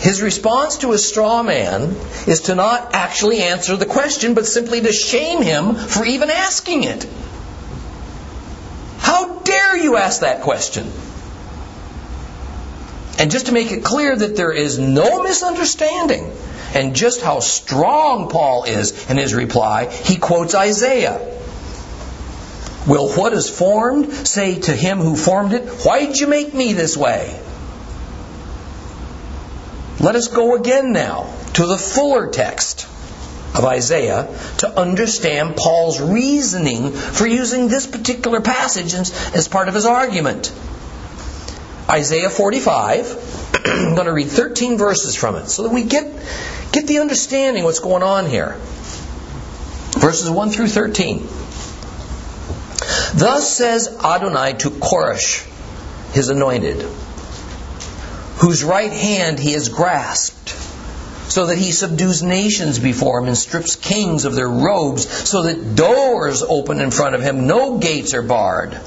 [0.00, 1.96] His response to a straw man
[2.26, 6.84] is to not actually answer the question, but simply to shame him for even asking
[6.84, 7.06] it.
[9.86, 10.90] You ask that question?
[13.20, 16.32] And just to make it clear that there is no misunderstanding
[16.74, 21.20] and just how strong Paul is in his reply, he quotes Isaiah.
[22.88, 26.72] Will what is formed say to him who formed it, Why did you make me
[26.72, 27.40] this way?
[30.00, 32.88] Let us go again now to the fuller text
[33.56, 34.28] of Isaiah
[34.58, 40.52] to understand Paul's reasoning for using this particular passage as part of his argument.
[41.88, 43.52] Isaiah 45.
[43.64, 46.04] I'm going to read 13 verses from it so that we get,
[46.72, 48.56] get the understanding what's going on here.
[49.98, 51.26] Verses 1 through 13.
[53.14, 55.44] Thus says Adonai to Koresh,
[56.12, 56.82] his anointed,
[58.38, 60.65] whose right hand he has grasped,
[61.36, 65.76] so that he subdues nations before him and strips kings of their robes, so that
[65.76, 68.80] doors open in front of him, no gates are barred.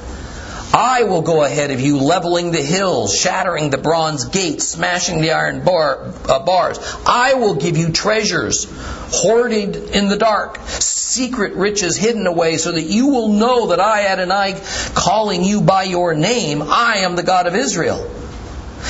[0.74, 5.34] I will go ahead of you, leveling the hills, shattering the bronze gates, smashing the
[5.34, 6.80] iron bar, uh, bars.
[7.06, 8.66] I will give you treasures
[9.12, 14.08] hoarded in the dark, secret riches hidden away, so that you will know that I,
[14.08, 14.60] Adonai,
[14.96, 18.10] calling you by your name, I am the God of Israel.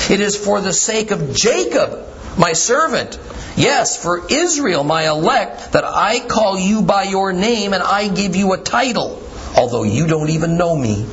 [0.08, 2.06] It is for the sake of Jacob,
[2.38, 3.18] my servant,
[3.60, 8.36] yes, for Israel, my elect, that I call you by your name and I give
[8.36, 9.22] you a title,
[9.56, 11.06] although you don't even know me.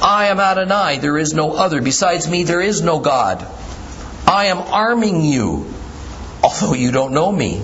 [0.00, 1.80] I am Adonai, there is no other.
[1.80, 3.46] Besides me, there is no God.
[4.26, 5.66] I am arming you,
[6.42, 7.62] although you don't know me.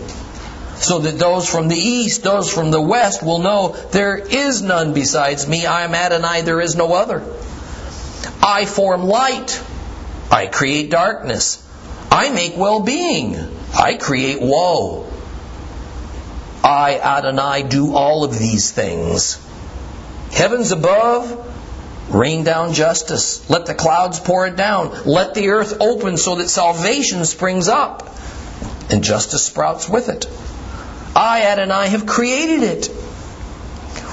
[0.76, 4.92] So that those from the east, those from the west will know there is none
[4.92, 5.66] besides me.
[5.66, 7.22] I am Adonai, there is no other.
[8.42, 9.62] I form light.
[10.30, 11.63] I create darkness.
[12.14, 13.36] I make well being.
[13.76, 15.10] I create woe.
[16.62, 19.44] I, Adonai, do all of these things.
[20.30, 21.44] Heavens above,
[22.08, 23.48] Rain down justice.
[23.48, 25.06] Let the clouds pour it down.
[25.06, 28.08] Let the earth open so that salvation springs up.
[28.90, 30.28] And justice sprouts with it.
[31.16, 32.90] I, Adonai, have created it.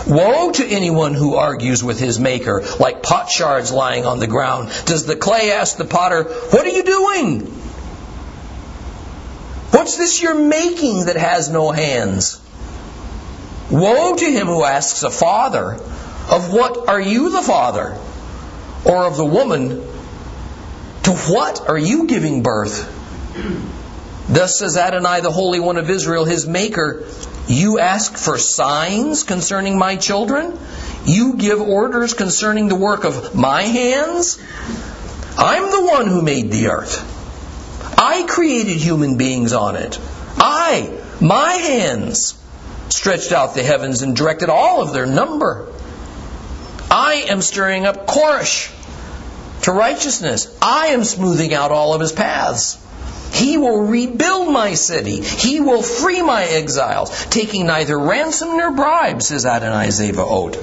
[0.07, 4.71] Woe to anyone who argues with his maker like pot shards lying on the ground.
[4.85, 7.60] Does the clay ask the potter, What are you doing?
[9.71, 12.39] What's this you're making that has no hands?
[13.69, 15.73] Woe to him who asks a father,
[16.29, 17.97] of what are you the father?
[18.85, 19.69] Or of the woman,
[21.03, 22.97] to what are you giving birth?
[24.27, 27.05] Thus says Adonai, the Holy One of Israel, his Maker,
[27.47, 30.57] You ask for signs concerning my children?
[31.05, 34.37] You give orders concerning the work of my hands?
[35.37, 37.10] I'm the one who made the earth.
[38.03, 39.99] I created human beings on it.
[40.37, 40.89] I,
[41.21, 42.33] my hands,
[42.89, 45.67] stretched out the heavens and directed all of their number.
[46.89, 48.71] I am stirring up Koresh
[49.65, 50.47] to righteousness.
[50.59, 52.79] I am smoothing out all of his paths.
[53.33, 55.21] He will rebuild my city.
[55.21, 60.57] He will free my exiles, taking neither ransom nor bribe, says Adonai Zevaot.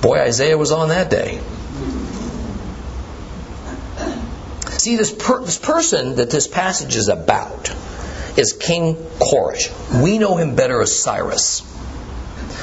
[0.00, 1.40] Boy, Isaiah was on that day.
[4.80, 7.70] See, this, per- this person that this passage is about
[8.38, 9.70] is King Koresh.
[10.02, 11.62] We know him better as Cyrus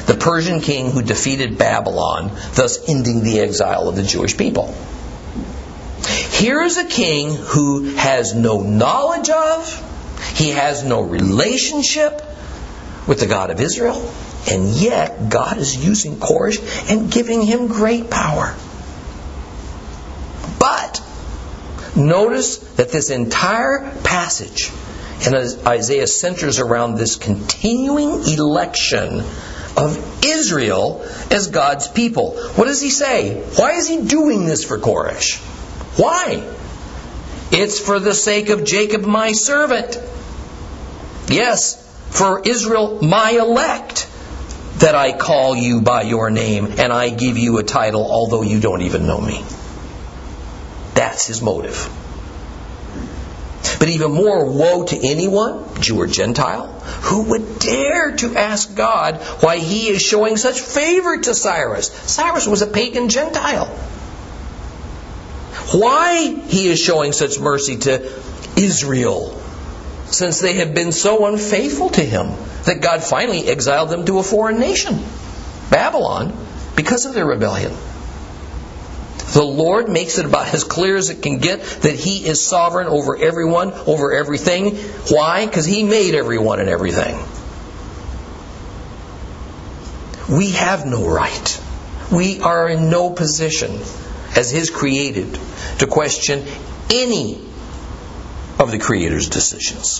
[0.08, 4.74] the Persian king who defeated Babylon, thus ending the exile of the Jewish people.
[6.32, 12.22] Here is a king who has no knowledge of, he has no relationship
[13.06, 14.12] with the God of Israel,
[14.50, 18.56] and yet God is using Koresh and giving him great power.
[20.58, 21.02] But
[21.98, 24.72] notice that this entire passage
[25.26, 29.24] in Isaiah centers around this continuing election
[29.76, 32.38] of Israel as God's people.
[32.56, 33.42] What does he say?
[33.56, 35.38] Why is he doing this for Koresh?
[36.00, 36.44] Why?
[37.52, 40.00] It's for the sake of Jacob, my servant.
[41.30, 44.10] Yes, for Israel, my elect,
[44.80, 48.60] that I call you by your name and I give you a title, although you
[48.60, 49.44] don't even know me.
[50.98, 51.88] That's his motive.
[53.78, 56.70] But even more, woe to anyone, Jew or Gentile,
[57.04, 61.90] who would dare to ask God why he is showing such favor to Cyrus.
[62.12, 63.68] Cyrus was a pagan Gentile.
[65.72, 68.12] Why he is showing such mercy to
[68.56, 69.40] Israel,
[70.08, 72.32] since they have been so unfaithful to him
[72.66, 75.00] that God finally exiled them to a foreign nation,
[75.70, 76.34] Babylon,
[76.76, 77.78] because of their rebellion.
[79.38, 82.88] The Lord makes it about as clear as it can get that He is sovereign
[82.88, 84.78] over everyone, over everything.
[85.12, 85.46] Why?
[85.46, 87.24] Because He made everyone and everything.
[90.28, 91.62] We have no right.
[92.12, 93.80] We are in no position
[94.36, 95.40] as His created
[95.78, 96.44] to question
[96.92, 97.36] any
[98.58, 100.00] of the Creator's decisions.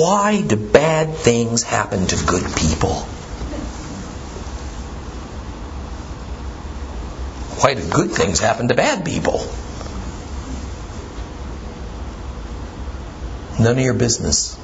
[0.00, 3.06] Why do bad things happen to good people?
[7.66, 9.40] Why do good things happen to bad people?
[13.58, 14.54] None of your business.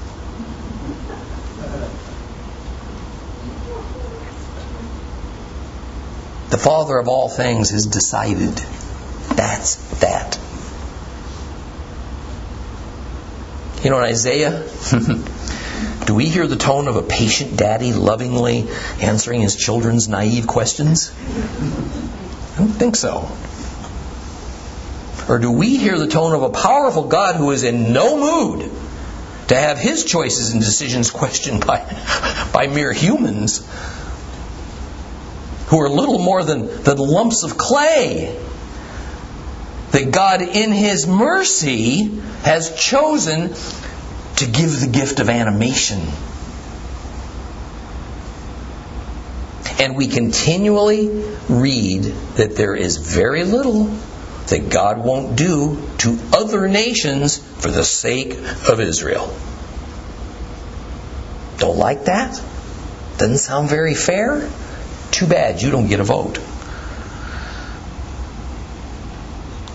[6.50, 8.54] The Father of all things has decided.
[9.34, 10.38] That's that.
[13.82, 14.64] You know, in Isaiah,
[16.06, 18.68] Do we hear the tone of a patient daddy lovingly
[19.00, 21.12] answering his children's naive questions?
[22.52, 23.30] I don't think so.
[25.28, 28.70] Or do we hear the tone of a powerful God who is in no mood
[29.48, 31.80] to have his choices and decisions questioned by,
[32.52, 33.66] by mere humans
[35.68, 38.38] who are little more than, than lumps of clay?
[39.92, 42.04] That God, in his mercy,
[42.42, 43.54] has chosen
[44.36, 46.00] to give the gift of animation.
[49.82, 51.08] And we continually
[51.48, 52.04] read
[52.36, 53.86] that there is very little
[54.46, 58.34] that God won't do to other nations for the sake
[58.68, 59.36] of Israel.
[61.58, 62.40] Don't like that?
[63.18, 64.48] Doesn't sound very fair?
[65.10, 66.38] Too bad you don't get a vote.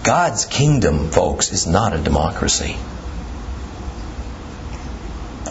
[0.03, 2.78] God's kingdom, folks, is not a democracy.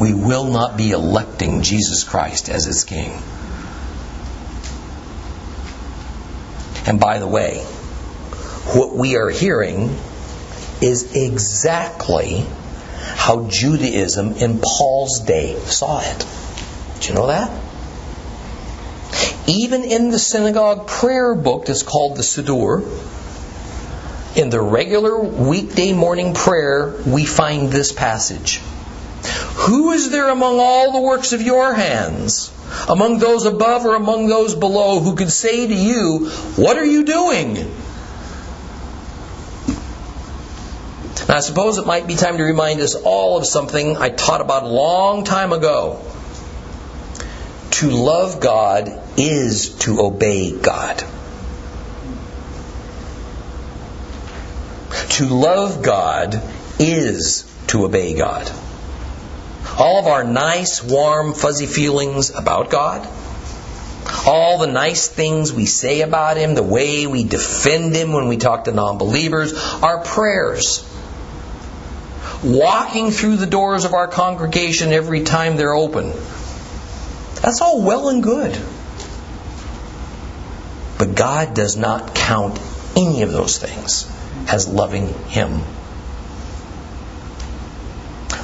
[0.01, 3.21] We will not be electing Jesus Christ as its king.
[6.87, 7.59] And by the way,
[8.75, 9.97] what we are hearing
[10.81, 12.47] is exactly
[13.17, 16.27] how Judaism in Paul's day saw it.
[16.95, 17.51] Did you know that?
[19.49, 22.83] Even in the synagogue prayer book that's called the Siddur,
[24.37, 28.59] in the regular weekday morning prayer, we find this passage.
[29.67, 32.51] Who is there among all the works of your hands,
[32.89, 37.05] among those above or among those below, who could say to you, What are you
[37.05, 37.55] doing?
[41.29, 44.41] Now, I suppose it might be time to remind us all of something I taught
[44.41, 46.05] about a long time ago.
[47.73, 51.03] To love God is to obey God.
[55.11, 56.41] To love God
[56.79, 58.51] is to obey God.
[59.79, 63.07] All of our nice, warm, fuzzy feelings about God,
[64.27, 68.37] all the nice things we say about Him, the way we defend Him when we
[68.39, 69.53] talk to non believers,
[69.83, 70.89] our prayers,
[72.43, 76.13] walking through the doors of our congregation every time they're open.
[77.43, 78.59] That's all well and good.
[80.99, 82.59] But God does not count
[82.97, 84.11] any of those things
[84.49, 85.61] as loving Him.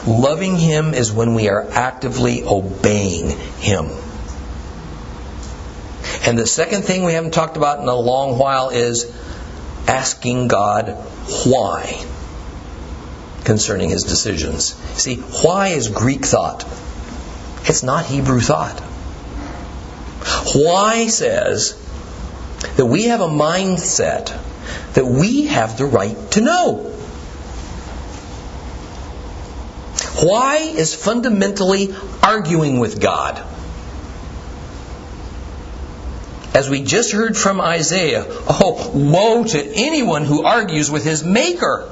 [0.07, 3.91] Loving Him is when we are actively obeying Him.
[6.27, 9.13] And the second thing we haven't talked about in a long while is
[9.87, 10.89] asking God
[11.45, 12.05] why
[13.45, 14.75] concerning His decisions.
[15.01, 16.65] See, why is Greek thought?
[17.65, 18.81] It's not Hebrew thought.
[20.55, 21.79] Why says
[22.77, 24.37] that we have a mindset
[24.95, 26.92] that we have the right to know.
[30.23, 31.93] Why is fundamentally
[32.23, 33.45] arguing with God?
[36.55, 41.91] As we just heard from Isaiah, oh, woe to anyone who argues with his maker.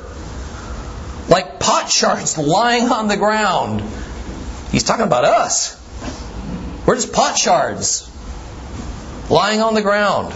[1.29, 3.83] Like pot shards lying on the ground.
[4.71, 5.77] He's talking about us.
[6.87, 8.09] We're just pot shards
[9.29, 10.33] lying on the ground.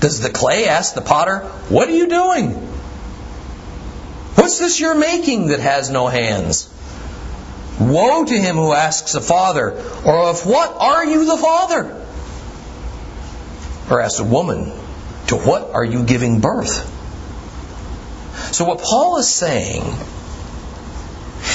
[0.00, 2.52] Does the clay ask the potter, What are you doing?
[4.36, 6.69] What's this you're making that has no hands?
[7.80, 9.70] Woe to him who asks a father,
[10.04, 12.06] or of what are you the father?
[13.90, 14.66] Or asks a woman,
[15.28, 16.98] To what are you giving birth?
[18.52, 19.82] So, what Paul is saying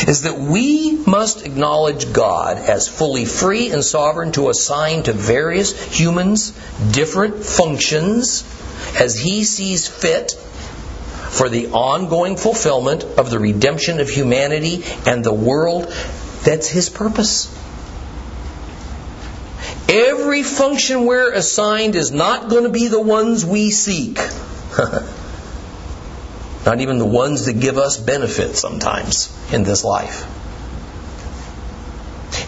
[0.07, 5.73] is that we must acknowledge God as fully free and sovereign to assign to various
[5.95, 6.51] humans
[6.91, 8.43] different functions
[8.99, 10.33] as he sees fit
[11.35, 15.93] for the ongoing fulfillment of the redemption of humanity and the world.
[16.45, 17.51] That's his purpose.
[19.89, 24.17] Every function we're assigned is not going to be the ones we seek.
[26.65, 30.25] Not even the ones that give us benefit sometimes in this life.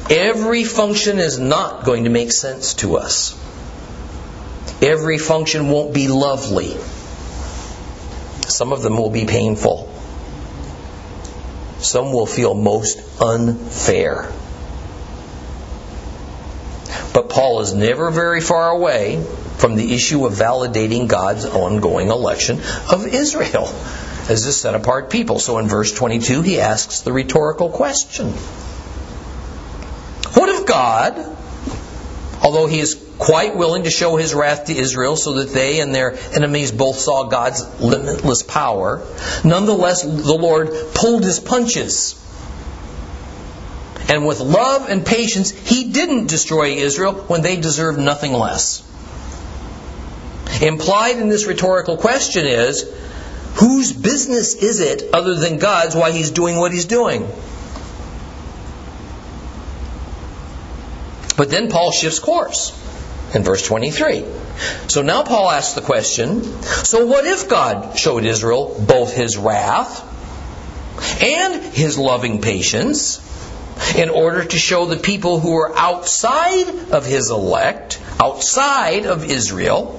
[0.09, 3.37] Every function is not going to make sense to us.
[4.81, 6.77] Every function won't be lovely.
[8.47, 9.91] Some of them will be painful.
[11.79, 14.31] Some will feel most unfair.
[17.13, 19.23] But Paul is never very far away
[19.57, 23.67] from the issue of validating God's ongoing election of Israel
[24.29, 25.39] as a set apart people.
[25.39, 28.31] So in verse 22, he asks the rhetorical question
[30.33, 31.15] What if God,
[32.47, 35.93] although he is quite willing to show his wrath to Israel so that they and
[35.93, 39.05] their enemies both saw God's limitless power,
[39.43, 42.15] nonetheless the Lord pulled his punches
[44.07, 48.81] And with love and patience, he didn't destroy Israel when they deserved nothing less.
[50.61, 52.89] Implied in this rhetorical question is
[53.55, 57.27] whose business is it, other than God's, why he's doing what he's doing?
[61.37, 62.71] But then Paul shifts course
[63.33, 64.25] in verse 23.
[64.87, 70.03] So now Paul asks the question so what if God showed Israel both his wrath
[71.21, 73.23] and his loving patience
[73.95, 79.91] in order to show the people who are outside of his elect, outside of Israel,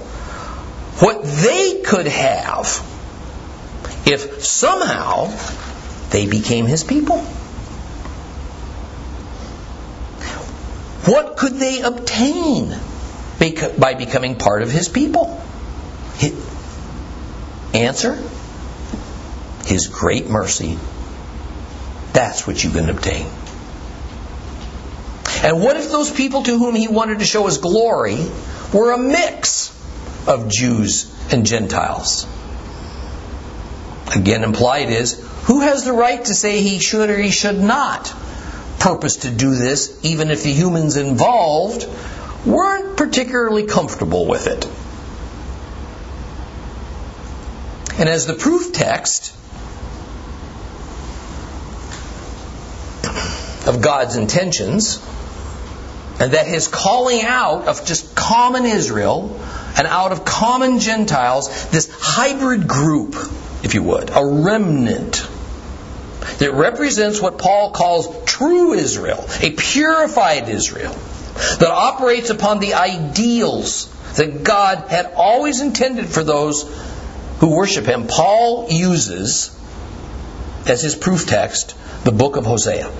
[0.98, 2.66] what they could have
[4.04, 5.32] if somehow
[6.10, 7.24] they became his people?
[11.08, 12.76] What could they obtain
[13.78, 15.42] by becoming part of his people?
[17.72, 18.18] Answer
[19.64, 20.78] His great mercy.
[22.12, 23.26] That's what you can obtain.
[25.42, 28.18] And what if those people to whom he wanted to show his glory
[28.74, 29.72] were a mix
[30.26, 32.26] of Jews and Gentiles?
[34.14, 38.14] Again, implied is who has the right to say he should or he should not
[38.78, 41.86] purpose to do this, even if the humans involved
[42.46, 44.66] weren't particularly comfortable with it.
[47.98, 49.34] And as the proof text
[53.66, 55.02] of God's intentions,
[56.20, 59.40] and that his calling out of just common Israel
[59.76, 63.14] and out of common Gentiles, this hybrid group,
[63.62, 65.28] if you would, a remnant
[66.38, 70.92] that represents what Paul calls true Israel, a purified Israel
[71.58, 73.86] that operates upon the ideals
[74.16, 76.62] that God had always intended for those
[77.38, 78.06] who worship Him.
[78.06, 79.54] Paul uses
[80.66, 81.74] as his proof text
[82.04, 82.90] the book of Hosea.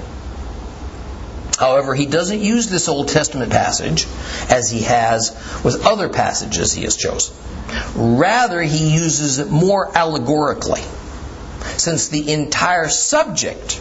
[1.59, 4.07] However, he doesn't use this Old Testament passage
[4.49, 5.31] as he has
[5.65, 7.35] with other passages he has chosen.
[7.97, 10.83] Rather, he uses it more allegorically,
[11.77, 13.81] since the entire subject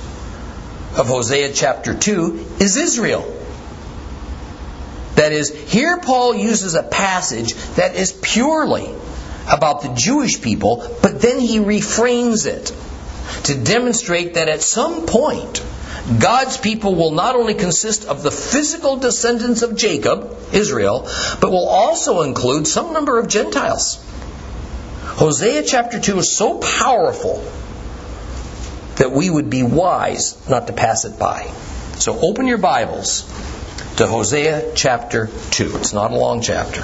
[0.97, 3.33] of Hosea chapter 2 is Israel.
[5.15, 8.93] That is, here Paul uses a passage that is purely
[9.51, 12.71] about the Jewish people, but then he reframes it
[13.45, 15.63] to demonstrate that at some point,
[16.19, 21.09] God's people will not only consist of the physical descendants of Jacob, Israel,
[21.41, 24.03] but will also include some number of Gentiles.
[25.03, 27.43] Hosea chapter 2 is so powerful
[28.97, 31.43] that we would be wise not to pass it by.
[31.97, 33.21] So open your Bibles
[33.97, 35.77] to Hosea chapter 2.
[35.77, 36.83] It's not a long chapter.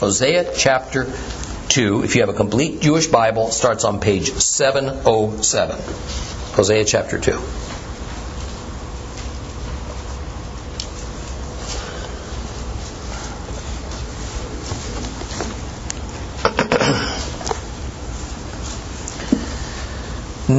[0.00, 1.10] Hosea chapter
[1.68, 5.78] 2, if you have a complete Jewish Bible, starts on page 707.
[6.54, 7.65] Hosea chapter 2.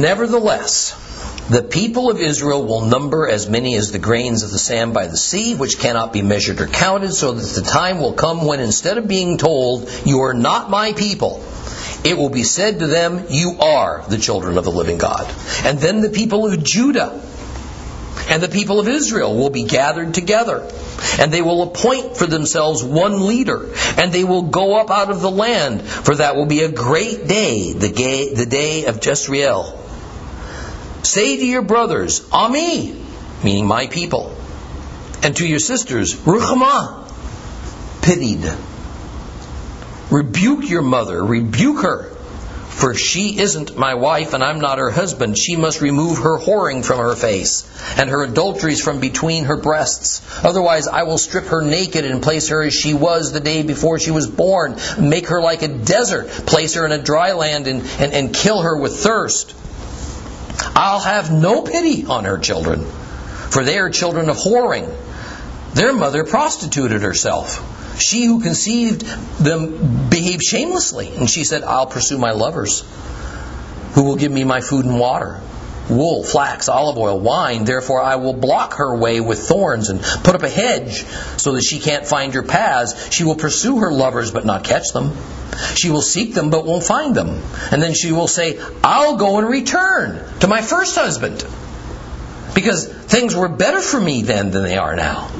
[0.00, 0.94] Nevertheless,
[1.50, 5.06] the people of Israel will number as many as the grains of the sand by
[5.06, 8.60] the sea, which cannot be measured or counted, so that the time will come when
[8.60, 11.42] instead of being told, You are not my people,
[12.04, 15.26] it will be said to them, You are the children of the living God.
[15.64, 17.20] And then the people of Judah
[18.28, 20.70] and the people of Israel will be gathered together.
[21.18, 25.22] And they will appoint for themselves one leader, and they will go up out of
[25.22, 29.86] the land, for that will be a great day, the, day of Jezreel
[31.02, 32.94] Say to your brothers, Ami,
[33.42, 34.36] meaning my people,
[35.22, 37.10] and to your sisters, Ruchama,
[38.02, 38.50] pitied.
[40.10, 42.10] Rebuke your mother, rebuke her,
[42.78, 45.36] for she isn't my wife and I'm not her husband.
[45.36, 47.68] She must remove her whoring from her face
[47.98, 50.22] and her adulteries from between her breasts.
[50.44, 53.98] Otherwise, I will strip her naked and place her as she was the day before
[53.98, 57.82] she was born, make her like a desert, place her in a dry land, and,
[57.98, 59.56] and, and kill her with thirst.
[60.78, 64.94] I'll have no pity on her children, for they are children of whoring.
[65.74, 68.00] Their mother prostituted herself.
[68.00, 69.00] She who conceived
[69.40, 72.84] them behaved shamelessly, and she said, I'll pursue my lovers,
[73.94, 75.40] who will give me my food and water
[75.90, 77.64] wool, flax, olive oil, wine.
[77.64, 81.04] Therefore, I will block her way with thorns and put up a hedge
[81.36, 83.12] so that she can't find your paths.
[83.12, 85.16] She will pursue her lovers but not catch them.
[85.74, 87.40] She will seek them but won't find them.
[87.72, 91.44] And then she will say, I'll go and return to my first husband
[92.54, 95.30] because things were better for me then than they are now.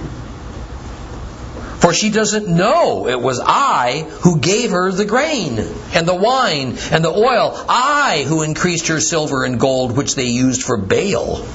[1.81, 5.59] For she doesn't know it was I who gave her the grain
[5.95, 10.24] and the wine and the oil, I who increased her silver and gold, which they
[10.24, 11.47] used for Baal.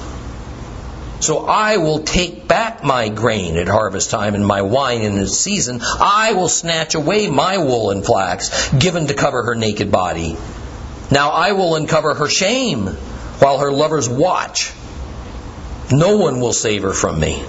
[1.20, 5.38] So I will take back my grain at harvest time and my wine in its
[5.38, 5.80] season.
[5.82, 10.36] I will snatch away my wool and flax, given to cover her naked body.
[11.10, 12.86] Now I will uncover her shame
[13.38, 14.72] while her lovers watch.
[15.90, 17.44] No one will save her from me.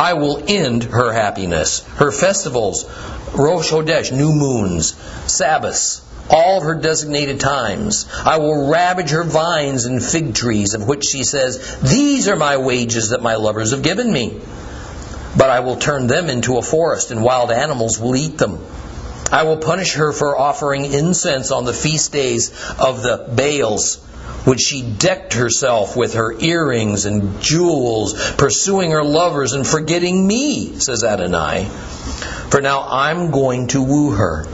[0.00, 1.80] I will end her happiness.
[1.96, 2.86] Her festivals,
[3.34, 4.94] Rosh Hodesh, new moons,
[5.26, 8.06] Sabbaths, all of her designated times.
[8.24, 12.56] I will ravage her vines and fig trees, of which she says, These are my
[12.56, 14.40] wages that my lovers have given me.
[15.36, 18.58] But I will turn them into a forest, and wild animals will eat them.
[19.30, 22.48] I will punish her for offering incense on the feast days
[22.78, 23.98] of the Baals,
[24.44, 30.78] which she decked herself with her earrings and jewels, pursuing her lovers and forgetting me,
[30.78, 31.64] says Adonai.
[31.64, 34.46] For now I'm going to woo her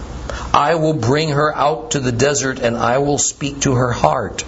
[0.57, 4.43] I will bring her out to the desert and I will speak to her heart.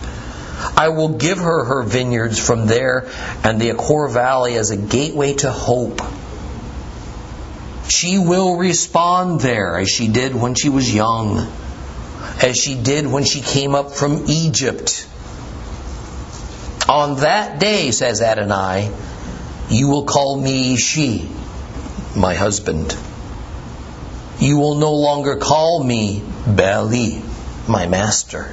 [0.74, 3.10] I will give her her vineyards from there
[3.44, 6.00] and the Achor Valley as a gateway to hope.
[7.90, 11.46] She will respond there as she did when she was young,
[12.42, 15.06] as she did when she came up from Egypt.
[16.88, 18.90] On that day, says Adonai,
[19.68, 21.28] you will call me Ishi,
[22.16, 22.96] my husband.
[24.40, 27.22] You will no longer call me Baali,
[27.68, 28.44] my master.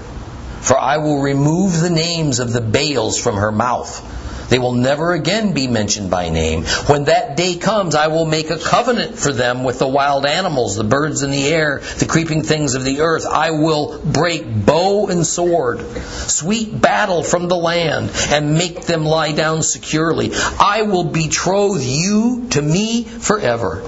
[0.60, 4.02] For I will remove the names of the Baals from her mouth.
[4.50, 6.64] They will never again be mentioned by name.
[6.88, 10.76] When that day comes, I will make a covenant for them with the wild animals,
[10.76, 13.26] the birds in the air, the creeping things of the earth.
[13.26, 15.82] I will break bow and sword,
[16.28, 20.32] sweet battle from the land, and make them lie down securely.
[20.60, 23.84] I will betroth you to me forever.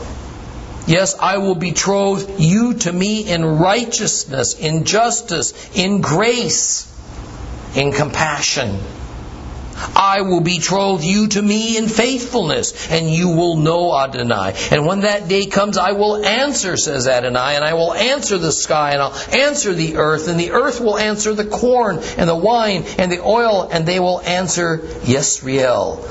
[0.88, 6.88] Yes, I will betroth you to me in righteousness, in justice, in grace,
[7.76, 8.80] in compassion.
[9.96, 14.56] I will betroth you to me in faithfulness, and you will know Adonai.
[14.72, 18.52] And when that day comes, I will answer, says Adonai, and I will answer the
[18.52, 22.36] sky, and I'll answer the earth, and the earth will answer the corn, and the
[22.36, 26.04] wine, and the oil, and they will answer Yisrael.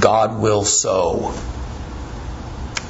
[0.00, 1.34] God will sow.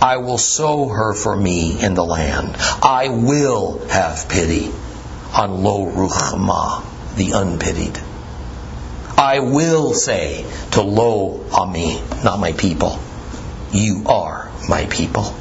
[0.01, 2.57] I will sow her for me in the land.
[2.83, 4.71] I will have pity
[5.35, 6.85] on Lo Ruchma,
[7.17, 8.06] the unpitied.
[9.17, 12.99] I will say to Lo Ami, not my people,
[13.73, 15.35] you are my people.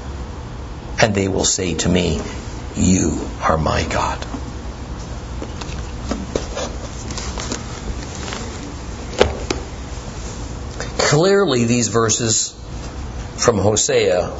[1.02, 2.22] And they will say to me,
[2.76, 4.20] you are my God.
[10.98, 12.52] Clearly, these verses
[13.38, 14.32] from Hosea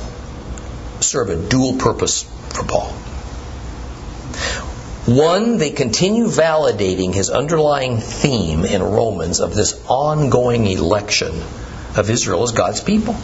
[1.02, 3.05] serve a dual purpose for Paul.
[5.06, 11.44] One, they continue validating his underlying theme in Romans of this ongoing election
[11.96, 13.16] of Israel as God's people.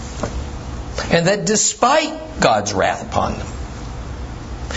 [1.10, 3.48] And that despite God's wrath upon them,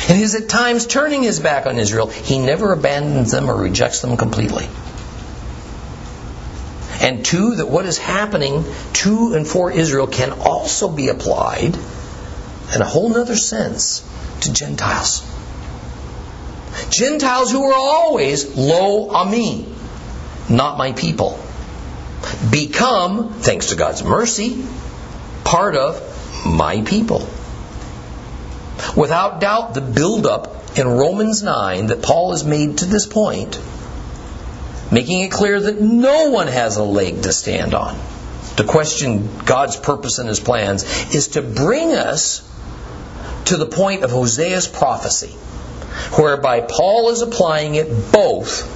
[0.09, 4.01] and his at times turning his back on Israel, he never abandons them or rejects
[4.01, 4.67] them completely.
[7.01, 11.77] And two, that what is happening to and for Israel can also be applied
[12.75, 14.03] in a whole other sense
[14.41, 15.23] to Gentiles.
[16.99, 19.67] Gentiles who were always lo ami,
[20.49, 21.39] not my people,
[22.51, 24.65] become, thanks to God's mercy,
[25.45, 26.01] part of
[26.47, 27.29] my people.
[28.97, 33.61] Without doubt, the buildup in Romans 9 that Paul has made to this point,
[34.91, 37.99] making it clear that no one has a leg to stand on,
[38.57, 40.85] to question God's purpose and his plans,
[41.15, 42.49] is to bring us
[43.47, 45.35] to the point of Hosea's prophecy,
[46.19, 48.71] whereby Paul is applying it both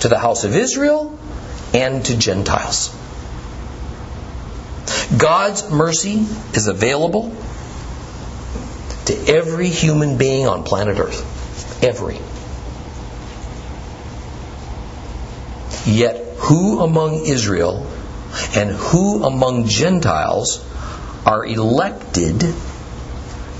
[0.00, 1.18] to the house of Israel
[1.74, 2.94] and to Gentiles.
[5.16, 7.34] God's mercy is available
[9.06, 11.82] to every human being on planet Earth.
[11.82, 12.20] Every.
[15.86, 17.86] Yet, who among Israel
[18.54, 20.64] and who among Gentiles
[21.24, 22.42] are elected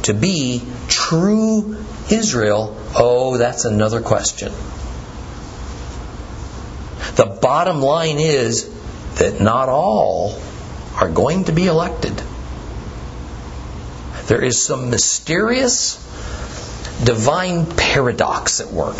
[0.08, 1.76] to be true
[2.10, 2.74] Israel?
[2.96, 4.52] Oh, that's another question.
[7.16, 8.68] The bottom line is
[9.16, 10.40] that not all
[10.96, 12.22] are going to be elected.
[14.28, 15.96] There is some mysterious
[17.04, 18.96] divine paradox at work.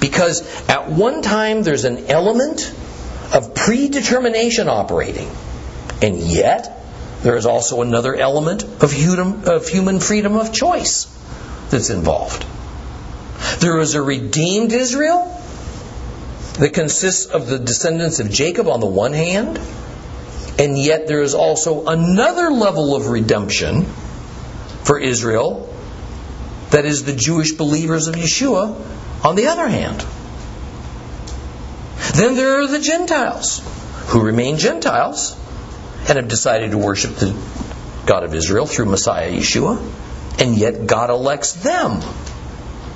[0.00, 2.74] Because at one time there's an element
[3.32, 5.30] of predetermination operating,
[6.02, 6.79] and yet
[7.22, 11.06] there is also another element of human, of human freedom of choice
[11.70, 12.44] that's involved.
[13.60, 15.26] There is a redeemed Israel
[16.58, 19.58] that consists of the descendants of Jacob on the one hand,
[20.60, 23.84] And yet there is also another level of redemption
[24.84, 25.74] for Israel
[26.70, 30.04] that is the Jewish believers of Yeshua on the other hand.
[32.14, 33.62] Then there are the Gentiles
[34.08, 35.34] who remain Gentiles
[36.10, 37.32] and have decided to worship the
[38.04, 39.80] God of Israel through Messiah Yeshua,
[40.40, 42.02] and yet God elects them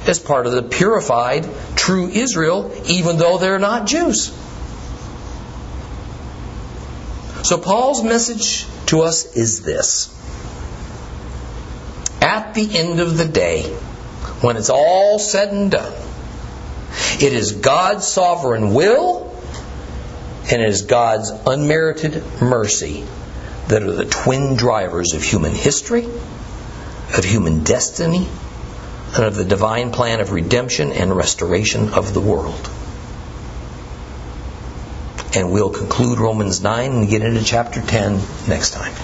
[0.08, 4.36] as part of the purified, true Israel, even though they're not Jews.
[7.44, 10.10] So Paul's message to us is this.
[12.20, 13.62] At the end of the day,
[14.40, 15.92] when it's all said and done,
[17.20, 19.23] it is God's sovereign will
[20.50, 23.04] and it is God's unmerited mercy
[23.68, 28.28] that are the twin drivers of human history, of human destiny,
[29.14, 32.68] and of the divine plan of redemption and restoration of the world.
[35.34, 38.94] And we'll conclude Romans 9 and get into chapter 10 next time.